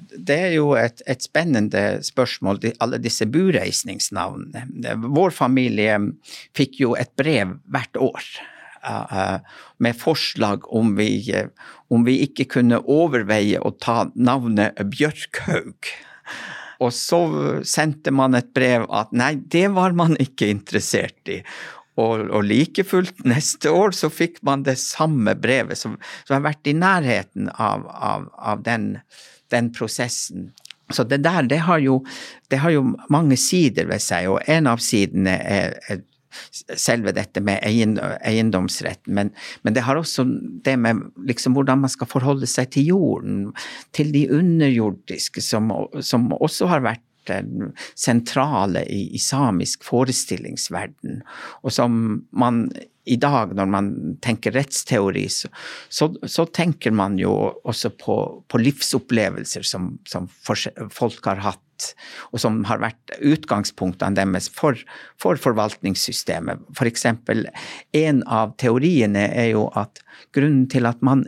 Det 0.00 0.38
er 0.48 0.54
jo 0.56 0.72
et, 0.78 1.02
et, 1.10 1.22
spennende 1.24 2.00
spørsmål, 2.06 2.62
alle 2.80 3.00
disse 3.02 3.26
bureisningsnavnene. 3.28 4.96
Vår 5.12 5.34
familie 5.36 5.98
fikk 6.56 6.80
jo 6.80 6.94
et 6.96 7.12
brev 7.18 7.58
hvert 7.72 8.00
år 8.00 8.30
uh, 8.88 9.38
med 9.82 9.98
forslag 9.98 10.64
om 10.72 10.94
vi, 10.96 11.10
om 11.92 12.06
vi 12.08 12.22
ikke 12.26 12.48
kunne 12.56 12.80
overveie 12.80 13.60
å 13.60 13.74
ta 13.76 14.06
navnet 14.14 14.80
Bjørkhaug. 14.94 15.92
Og 16.82 16.90
så 16.96 17.20
sendte 17.68 18.10
man 18.14 18.34
et 18.34 18.50
brev 18.56 18.88
at 18.90 19.12
nei, 19.14 19.36
det 19.36 19.68
var 19.76 19.94
man 19.96 20.16
ikke 20.22 20.50
interessert 20.50 21.30
i. 21.30 21.42
Og, 22.00 22.22
og 22.32 22.46
like 22.48 22.86
fullt, 22.88 23.18
neste 23.28 23.68
år 23.68 23.92
så 23.92 24.08
fikk 24.08 24.38
man 24.46 24.62
det 24.64 24.78
samme 24.80 25.34
brevet, 25.36 25.76
som, 25.76 25.98
som 26.24 26.38
har 26.38 26.46
vært 26.46 26.70
i 26.70 26.76
nærheten 26.78 27.50
av, 27.52 27.84
av, 27.92 28.30
av 28.38 28.64
den 28.64 28.94
den 29.52 29.72
prosessen. 29.72 30.50
Så 30.92 31.04
det 31.08 31.22
der, 31.24 31.46
det 31.48 31.62
har, 31.66 31.80
jo, 31.80 32.00
det 32.52 32.60
har 32.60 32.72
jo 32.74 32.84
mange 33.12 33.38
sider 33.40 33.86
ved 33.88 34.02
seg, 34.04 34.28
og 34.32 34.42
en 34.50 34.68
av 34.68 34.82
sidene 34.82 35.38
er, 35.40 35.76
er 35.88 36.02
selve 36.80 37.12
dette 37.12 37.42
med 37.44 37.60
eiendomsretten, 37.64 39.12
men, 39.16 39.30
men, 39.64 39.74
det 39.76 39.84
har 39.84 40.00
også 40.00 40.24
det 40.64 40.78
med 40.80 41.02
liksom 41.28 41.56
hvordan 41.56 41.82
man 41.84 41.92
skal 41.92 42.08
forholde 42.08 42.48
seg 42.48 42.70
til 42.72 42.88
jorden, 42.94 43.40
til 43.92 44.12
de 44.14 44.24
underjordiske, 44.32 45.44
som, 45.44 45.68
som 46.00 46.30
også 46.38 46.70
har 46.72 46.84
vært 46.88 47.04
sentrale 47.94 48.84
i, 48.86 49.04
i, 49.14 49.20
samisk 49.22 49.84
forestillingsverden, 49.86 51.20
og 51.62 51.74
som 51.74 52.00
man 52.30 52.66
i 53.04 53.16
dag, 53.18 53.50
når 53.58 53.66
man 53.66 53.90
tenker 54.22 54.54
rettsteori, 54.54 55.24
så, 55.32 55.48
så, 55.90 56.06
så 56.22 56.46
tenker 56.54 56.94
man 56.94 57.16
jo 57.18 57.32
også 57.66 57.90
på, 57.98 58.16
på 58.46 58.60
livsopplevelser 58.62 59.66
som, 59.66 59.96
som 60.06 60.28
folk 60.38 61.26
har 61.26 61.42
hatt 61.42 61.60
og 62.30 62.38
som 62.38 62.60
har 62.68 62.78
vært 62.82 63.14
utgangspunktene 63.18 64.14
deres 64.14 64.48
for, 64.54 64.78
for 65.20 65.40
forvaltningssystemet. 65.40 66.62
For 66.78 66.86
eksempel, 66.86 67.48
en 67.96 68.22
av 68.30 68.54
teoriene 68.62 69.26
er 69.30 69.52
jo 69.56 69.66
at 69.78 70.02
grunnen 70.36 70.68
til 70.70 70.86
at 70.86 71.02
man 71.02 71.26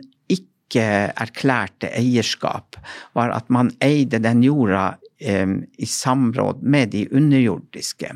ikke 0.75 1.13
erklærte 1.15 1.89
eierskap, 1.95 2.75
var 3.15 3.31
at 3.31 3.47
man 3.53 3.71
eide 3.83 4.19
den 4.19 4.43
jorda 4.43 4.97
eh, 5.19 5.47
i 5.79 5.87
samråd 5.87 6.63
med 6.63 6.91
de 6.91 7.05
underjordiske. 7.15 8.11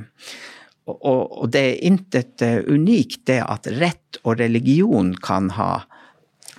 Og, 0.89 0.97
og, 1.05 1.45
det 1.53 1.61
er 1.61 1.87
intet 1.87 2.43
eh, 2.43 2.59
unikt 2.67 3.23
det 3.29 3.39
at 3.45 3.69
rett 3.79 4.19
og 4.25 4.39
religion 4.41 5.13
kan 5.23 5.51
ha 5.55 5.85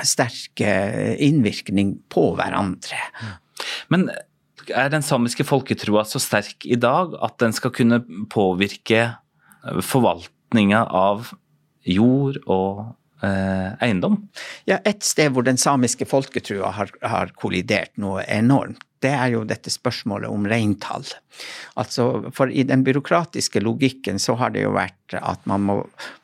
sterk 0.01 0.63
innvirkning 1.21 1.99
på 2.09 2.31
hverandre. 2.39 2.97
Men 3.93 4.07
er 4.73 4.89
den 4.89 5.05
samiske 5.05 5.45
folketroa 5.45 6.07
så 6.09 6.23
sterk 6.23 6.65
i 6.65 6.79
dag 6.81 7.13
at 7.21 7.37
den 7.43 7.53
skal 7.53 7.75
kunne 7.77 7.99
påvirke 8.33 9.11
forvaltninga 9.85 10.87
av 10.89 11.35
jord 11.85 12.41
og 12.47 12.95
eh, 13.27 13.73
eiendom? 13.83 14.19
Ja, 14.69 14.81
Et 14.85 15.03
sted 15.07 15.33
hvor 15.35 15.47
den 15.47 15.61
samiske 15.61 16.07
folketrua 16.09 16.73
har, 16.77 16.93
har 17.03 17.35
kollidert 17.39 17.93
noe 18.01 18.25
enormt, 18.29 18.83
det 19.01 19.15
er 19.17 19.31
jo 19.33 19.47
dette 19.49 19.73
spørsmålet 19.73 20.29
om 20.29 20.45
reintall. 20.45 21.07
Altså, 21.81 22.33
for 22.37 22.53
i 22.53 22.67
den 22.69 22.83
byråkratiske 22.85 23.63
logikken 23.65 24.21
så 24.21 24.35
har 24.37 24.53
det 24.53 24.67
jo 24.67 24.75
vært 24.75 25.15
at 25.17 25.47
man 25.49 25.65
må 25.65 25.77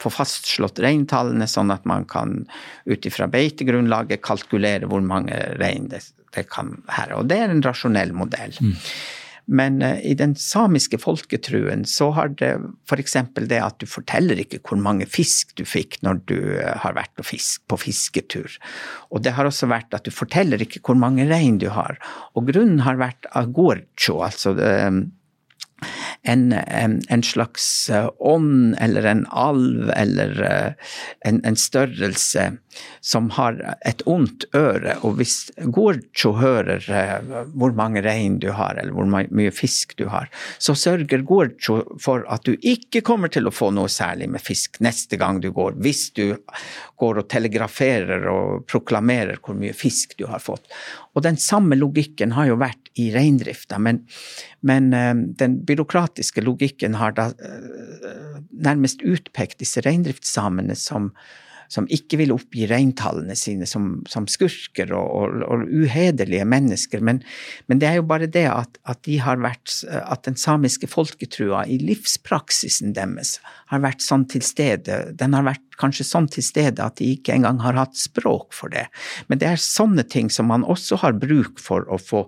få 0.02 0.12
fastslått 0.12 0.82
reintallene, 0.84 1.48
sånn 1.48 1.72
at 1.72 1.88
man 1.88 2.04
kan 2.04 2.42
ut 2.84 3.08
ifra 3.08 3.30
beitegrunnlaget 3.32 4.20
kalkulere 4.20 4.90
hvor 4.90 5.00
mange 5.00 5.40
rein 5.56 5.88
det 5.88 6.04
det 6.36 6.46
kan 6.52 6.74
være. 6.84 7.20
Og 7.20 7.30
det 7.30 7.38
er 7.40 7.52
en 7.52 7.64
rasjonell 7.64 8.12
modell. 8.16 8.52
Mm. 8.60 8.74
Men 9.46 9.78
uh, 9.84 9.98
i 10.02 10.14
den 10.18 10.34
samiske 10.38 10.98
folketruen 11.02 11.84
så 11.88 12.10
har 12.16 12.32
det 12.40 12.52
f.eks. 12.88 13.16
det 13.46 13.60
at 13.62 13.78
du 13.82 13.86
forteller 13.90 14.40
ikke 14.42 14.60
hvor 14.66 14.80
mange 14.82 15.06
fisk 15.06 15.54
du 15.58 15.64
fikk 15.68 16.00
når 16.06 16.22
du 16.30 16.38
uh, 16.58 16.74
har 16.82 16.96
vært 16.98 17.14
på 17.16 17.80
fisketur. 17.80 18.58
Og 19.10 19.22
det 19.22 19.36
har 19.36 19.48
også 19.48 19.70
vært 19.70 19.94
at 19.94 20.06
du 20.06 20.14
forteller 20.14 20.62
ikke 20.62 20.82
hvor 20.86 20.98
mange 20.98 21.28
rein 21.30 21.60
du 21.62 21.68
har. 21.74 22.00
Og 22.34 22.50
grunnen 22.50 22.82
har 22.86 22.98
vært 23.00 23.30
agorcho, 23.36 24.20
altså 24.26 24.56
en, 26.22 26.52
en, 26.52 27.02
en, 27.08 27.22
slags 27.22 27.90
eh, 27.90 28.08
ånd 28.18 28.76
eller 28.80 29.04
en 29.04 29.24
alv 29.30 29.90
eller 29.96 30.42
eh, 30.42 30.92
en, 31.28 31.40
en, 31.44 31.56
størrelse 31.56 32.48
som 33.00 33.30
har 33.36 33.58
et 33.86 34.02
ondt 34.06 34.46
øre. 34.56 34.96
Og 35.06 35.18
hvis 35.20 35.50
Gorcho 35.74 36.34
hører 36.40 36.86
eh, 36.90 37.30
hvor 37.54 37.74
mange 37.76 38.02
rein 38.04 38.38
du 38.42 38.50
har, 38.56 38.78
eller 38.80 38.94
hvor 38.96 39.08
mye 39.10 39.54
fisk 39.54 39.96
du 40.00 40.06
har, 40.12 40.30
så 40.58 40.76
sørger 40.78 41.24
Gorcho 41.26 41.80
for 42.02 42.26
at 42.32 42.46
du 42.46 42.56
ikke 42.60 43.04
kommer 43.06 43.32
til 43.32 43.48
å 43.48 43.54
få 43.54 43.70
noe 43.74 43.90
særlig 43.92 44.30
med 44.32 44.44
fisk 44.44 44.80
neste 44.84 45.18
gang 45.20 45.40
du 45.44 45.50
går, 45.54 45.78
hvis 45.82 46.10
du 46.16 46.36
går 47.00 47.22
og 47.22 47.30
telegraferer 47.32 48.28
og 48.32 48.66
proklamerer 48.70 49.40
hvor 49.42 49.56
mye 49.58 49.76
fisk 49.76 50.16
du 50.20 50.26
har 50.30 50.42
fått. 50.42 50.66
Og 51.16 51.24
den 51.24 51.38
samme 51.40 51.76
logikken 51.78 52.34
har 52.36 52.50
jo 52.50 52.58
vært 52.60 52.90
i 53.00 53.10
reindrifta, 53.12 53.78
men, 53.80 54.02
men 54.64 54.90
den 55.36 55.58
byråkratiske 55.68 56.44
logikken 56.44 56.96
har 57.00 57.16
da 57.16 57.30
eh, 57.36 58.36
nærmest 58.56 59.02
utpekt 59.04 59.60
disse 59.60 59.82
reindriftssamene 59.84 60.76
som, 60.78 61.10
som 61.72 61.88
ikke 61.92 62.20
vil 62.20 62.34
oppgi 62.34 62.66
reintallene 62.70 63.36
sine 63.38 63.66
som, 63.68 64.00
som 64.10 64.28
skurker 64.30 64.92
og, 64.96 65.06
og, 65.16 65.44
og, 65.46 65.66
uhederlige 65.66 66.46
mennesker. 66.48 67.02
Men, 67.04 67.22
men, 67.66 67.80
det 67.82 67.90
er 67.90 68.00
jo 68.00 68.06
bare 68.08 68.30
det 68.30 68.46
at, 68.50 68.80
at, 68.86 69.02
de 69.06 69.18
vært, 69.20 69.72
at 69.90 70.24
den 70.28 70.38
samiske 70.40 70.88
folketrua 70.90 71.64
i 71.66 71.78
livspraksisen 71.82 72.94
deres 72.96 73.36
har 73.72 73.82
vært 73.84 74.04
sånn 74.04 74.28
til 74.30 74.44
stede. 74.46 75.02
Den 75.18 75.36
har 75.36 75.46
vært 75.46 75.65
kanskje 75.80 76.06
sånn 76.08 76.28
til 76.32 76.44
stede 76.44 76.84
at 76.84 76.98
de 77.00 77.12
ikke 77.16 77.34
engang 77.36 77.60
har 77.64 77.78
hatt 77.78 77.96
språk 77.98 78.54
for 78.56 78.72
det. 78.72 78.86
Men 79.28 79.40
det 79.42 79.48
er 79.50 79.62
sånne 79.62 80.04
ting 80.08 80.30
som 80.32 80.50
man 80.52 80.66
også 80.66 81.00
har 81.02 81.16
bruk 81.20 81.60
for 81.62 81.86
å 81.92 81.98
få, 82.00 82.26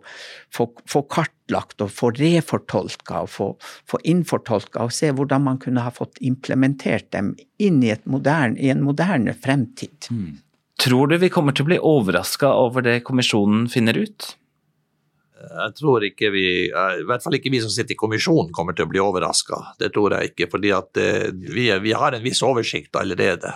få, 0.54 0.68
få 0.88 1.04
kartlagt 1.10 1.84
og 1.84 1.92
få 1.94 2.12
refortolka 2.18 3.24
og 3.26 3.30
få, 3.32 3.48
få 3.88 4.02
innfortolka 4.08 4.86
og 4.86 4.94
se 4.94 5.12
hvordan 5.12 5.46
man 5.46 5.62
kunne 5.62 5.84
ha 5.86 5.94
fått 5.94 6.20
implementert 6.24 7.10
dem 7.14 7.34
inn 7.58 7.80
i, 7.82 7.94
moderne, 8.04 8.58
i 8.60 8.72
en 8.72 8.84
moderne 8.86 9.34
fremtid. 9.36 10.10
Mm. 10.10 10.38
Tror 10.78 11.10
du 11.10 11.16
vi 11.18 11.30
kommer 11.32 11.56
til 11.56 11.66
å 11.66 11.72
bli 11.72 11.80
overraska 11.82 12.52
over 12.54 12.84
det 12.86 13.00
kommisjonen 13.06 13.66
finner 13.72 13.98
ut? 13.98 14.34
Jeg 15.38 15.74
tror 15.78 16.02
ikke 16.02 16.32
vi, 16.34 16.44
i 16.66 17.06
hvert 17.06 17.22
fall 17.22 17.36
ikke 17.38 17.52
vi 17.54 17.60
som 17.62 17.70
sitter 17.70 17.94
i 17.94 17.98
kommisjonen 17.98 18.50
kommer 18.54 18.74
til 18.74 18.88
å 18.88 18.90
bli 18.90 19.02
overraska. 19.02 19.60
Det 19.78 19.92
tror 19.94 20.16
jeg 20.16 20.32
ikke, 20.32 20.48
fordi 20.50 20.72
eh, 20.74 21.28
vi, 21.30 21.68
vi, 21.84 21.92
har 21.94 22.16
en 22.16 22.24
viss 22.24 22.42
oversikt 22.42 22.98
allerede. 22.98 23.52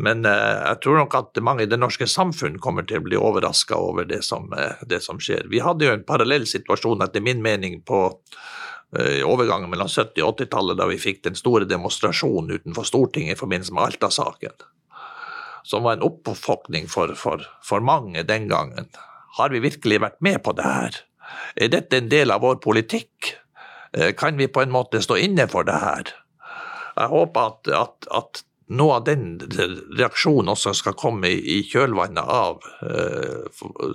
Men 0.00 0.24
eh, 0.24 0.62
jeg 0.70 0.80
tror 0.84 1.02
nok 1.02 1.18
at 1.18 1.42
mange 1.44 1.66
i 1.66 1.68
det 1.68 1.80
norske 1.80 2.08
samfunn 2.08 2.56
kommer 2.62 2.88
til 2.88 3.02
å 3.02 3.04
bli 3.04 3.20
overraska 3.20 3.76
over 3.76 4.08
det 4.08 4.22
som, 4.24 4.48
eh, 4.56 4.80
det 4.88 5.02
som, 5.04 5.20
skjer. 5.20 5.50
Vi 5.52 5.60
hadde 5.60 5.88
jo 5.90 5.94
en 5.98 6.08
parallell 6.08 6.48
situasjon, 6.48 7.04
etter 7.04 7.24
min 7.24 7.44
mening, 7.44 7.82
på 7.84 8.08
overgangen 8.92 9.70
mellom 9.72 9.88
70- 9.88 10.20
og 10.20 10.34
80-tallet, 10.34 10.76
da 10.76 10.84
vi 10.84 10.98
fikk 11.00 11.22
den 11.24 11.36
store 11.38 11.64
demonstrasjonen 11.64 12.58
utenfor 12.58 12.84
Stortinget 12.84 13.38
i 13.38 13.40
forbindelse 13.40 13.72
med 13.72 13.86
Alta-saken. 13.86 14.66
Som 15.64 15.86
var 15.86 15.96
en 15.96 16.04
oppvåkning 16.04 16.90
for, 16.92 17.14
for, 17.16 17.46
for 17.64 17.80
mange 17.80 18.20
den 18.28 18.50
gangen. 18.52 18.90
Har 19.38 19.52
vi 19.52 19.62
virkelig 19.64 20.00
vært 20.02 20.20
med 20.24 20.42
på 20.44 20.54
det 20.56 20.66
her? 20.66 20.98
Er 21.56 21.72
dette 21.72 21.98
en 21.98 22.10
del 22.12 22.32
av 22.34 22.42
vår 22.44 22.60
politikk? 22.64 23.34
Eh, 23.92 24.12
kan 24.16 24.36
vi 24.36 24.48
på 24.48 24.64
en 24.64 24.72
måte 24.72 25.02
stå 25.04 25.16
inne 25.20 25.48
for 25.48 25.68
det 25.68 25.78
her? 25.80 26.12
Jeg 26.96 27.08
håper 27.08 27.52
at, 27.52 27.70
at, 27.76 28.08
at 28.12 28.42
noe 28.72 28.98
av 28.98 29.06
den 29.06 29.24
reaksjonen 29.98 30.52
også 30.52 30.74
skal 30.76 30.96
komme 30.98 31.30
i 31.32 31.58
kjølvannet 31.68 32.24
av 32.24 32.60
uh, 32.84 33.48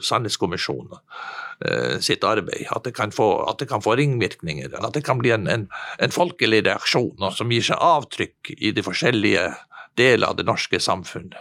Sannhetskommisjonen 0.06 0.98
uh, 0.98 1.96
sitt 2.04 2.26
arbeid. 2.28 2.68
At 2.74 2.86
det, 2.86 2.94
få, 3.16 3.30
at 3.50 3.62
det, 3.62 3.70
kan 3.72 3.86
få, 3.86 3.96
ringvirkninger. 3.98 4.74
At 4.82 4.98
det 4.98 5.06
kan 5.08 5.22
bli 5.22 5.34
en, 5.34 5.48
en, 5.50 5.66
en 6.02 6.14
folkelig 6.14 6.64
reaksjon 6.68 7.30
som 7.38 7.54
gir 7.54 7.66
seg 7.70 7.82
avtrykk 7.82 8.54
i 8.58 8.74
de 8.76 8.86
forskjellige 8.86 9.48
deler 9.98 10.30
av 10.30 10.38
det 10.38 10.46
norske 10.50 10.82
samfunnet. 10.82 11.38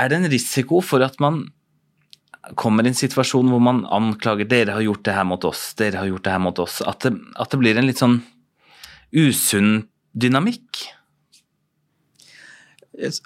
Er 0.00 0.12
det 0.12 0.20
en 0.20 0.32
risiko 0.32 0.82
for 0.84 1.04
at 1.04 1.20
man 1.20 1.46
kommer 2.54 2.84
i 2.84 2.90
en 2.92 2.96
situasjon 2.96 3.50
hvor 3.52 3.62
man 3.62 3.82
anklager 3.92 4.48
dere 4.48 4.78
har 4.78 4.84
gjort 4.84 5.04
det 5.06 5.16
her 5.16 5.26
mot 5.28 5.44
oss, 5.44 5.70
dere 5.78 6.00
har 6.00 6.08
gjort 6.08 6.24
det 6.26 6.34
her 6.34 6.42
mot 6.42 6.62
oss, 6.62 6.80
at 6.86 7.04
det, 7.04 7.12
at 7.36 7.52
det 7.52 7.60
blir 7.60 7.78
en 7.78 7.88
litt 7.88 8.00
sånn 8.00 8.20
usunn 9.12 9.84
dynamikk? 10.12 10.84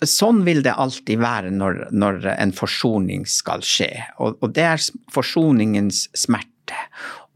Sånn 0.07 0.43
vil 0.47 0.63
det 0.67 0.75
alltid 0.79 1.23
være 1.23 1.51
når, 1.55 1.87
når 1.95 2.29
en 2.35 2.53
forsoning 2.55 3.25
skal 3.31 3.65
skje, 3.67 3.91
og, 4.19 4.39
og, 4.41 4.53
det 4.55 4.67
er 4.75 4.85
forsoningens 5.15 6.07
smerte. 6.19 6.79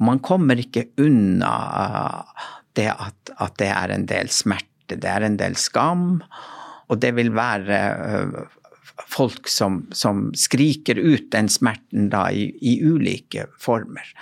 Man 0.02 0.20
kommer 0.22 0.58
ikke 0.60 0.88
unna 1.02 1.54
det 2.78 2.90
at, 2.92 3.32
at 3.38 3.58
det 3.58 3.72
er 3.74 3.94
en 3.94 4.06
del 4.10 4.30
smerte, 4.34 4.98
det 4.98 5.08
er 5.08 5.26
en 5.26 5.38
del 5.40 5.58
skam, 5.58 6.20
og 6.88 7.00
det 7.02 7.10
vil 7.18 7.32
være 7.36 7.80
folk 9.06 9.48
som, 9.48 9.86
som, 9.92 10.30
skriker 10.34 10.98
ut 10.98 11.30
den 11.32 11.48
smerten 11.48 12.10
da 12.10 12.28
i, 12.32 12.50
i 12.60 12.78
ulike 12.82 13.46
former. 13.60 14.14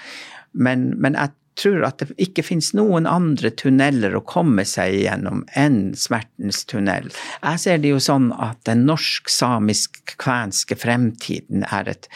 Men, 0.52 0.90
men, 1.00 1.16
jeg 1.16 1.32
tror 1.56 1.86
at 1.86 2.02
det 2.02 2.12
ikke 2.20 2.44
finnes 2.44 2.74
noen 2.76 3.06
andre 3.08 3.48
tunneler 3.56 4.12
å 4.16 4.24
komme 4.28 4.64
seg 4.68 4.98
gjennom 5.06 5.44
enn 5.56 5.94
smertens 5.96 6.64
tunnel. 6.68 7.08
Jeg 7.40 7.62
ser 7.62 7.80
det 7.80 7.94
jo 7.94 8.00
sånn 8.02 8.28
at 8.32 8.60
den 8.68 8.84
norsk-samisk-kvenske 8.88 10.76
fremtiden 10.76 11.64
er 11.70 11.88
et, 11.94 12.10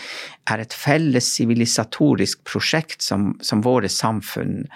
er 0.52 0.60
et 0.60 0.76
felles 0.76 1.30
sivilisatorisk 1.38 2.44
prosjekt 2.48 3.00
som, 3.06 3.32
som, 3.40 3.64
våre 3.64 3.88
samfunn 3.88 4.66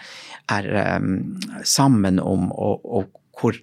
er 0.52 0.96
um, 0.96 1.36
sammen 1.64 2.16
om, 2.20 2.48
og, 2.52 2.80
og 2.84 3.20
hvor 3.36 3.60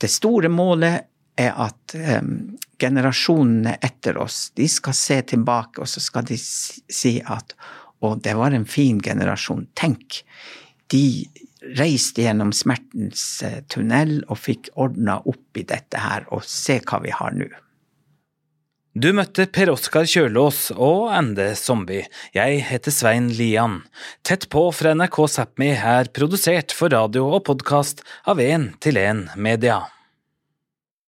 det 0.00 0.10
store 0.10 0.48
målet 0.52 1.08
er 1.40 1.52
at 1.60 1.94
um, 2.20 2.56
generasjonene 2.82 3.76
etter 3.80 4.18
oss, 4.20 4.50
de 4.58 4.66
skal 4.70 4.96
se 4.98 5.20
tilbake, 5.34 5.82
og 5.82 5.88
så 5.90 6.02
skal 6.02 6.26
de 6.28 6.38
si 6.38 7.16
at 7.22 7.54
å, 8.02 8.16
det 8.18 8.34
var 8.34 8.54
en 8.56 8.66
fin 8.66 8.98
generasjon. 9.02 9.68
Tenk, 9.78 10.22
de 10.90 11.04
reiste 11.78 12.24
gjennom 12.24 12.50
smertens 12.54 13.24
eh, 13.46 13.60
tunnel 13.70 14.18
og 14.26 14.40
fikk 14.42 14.72
ordna 14.82 15.20
opp 15.22 15.58
i 15.58 15.66
dette 15.68 16.00
her, 16.02 16.26
og 16.34 16.42
se 16.46 16.80
hva 16.82 17.02
vi 17.04 17.14
har 17.14 17.36
nå. 17.36 17.50
Du 18.92 19.08
møtte 19.16 19.46
Per 19.48 19.70
Oskar 19.72 20.04
Kjølås 20.04 20.66
og 20.74 21.06
Ende 21.16 21.54
Zombie. 21.56 22.10
Jeg 22.36 22.58
heter 22.68 22.92
Svein 22.92 23.30
Lian. 23.38 23.78
Tett 24.20 24.50
på 24.52 24.66
fra 24.76 24.92
NRK 24.98 25.16
Sápmi 25.32 25.70
er 25.72 26.12
produsert 26.12 26.76
for 26.76 26.92
radio 26.92 27.30
og 27.38 27.46
podkast 27.48 28.04
av 28.28 28.42
1 28.44 28.74
til 28.84 29.00
1 29.00 29.30
Media. 29.40 29.80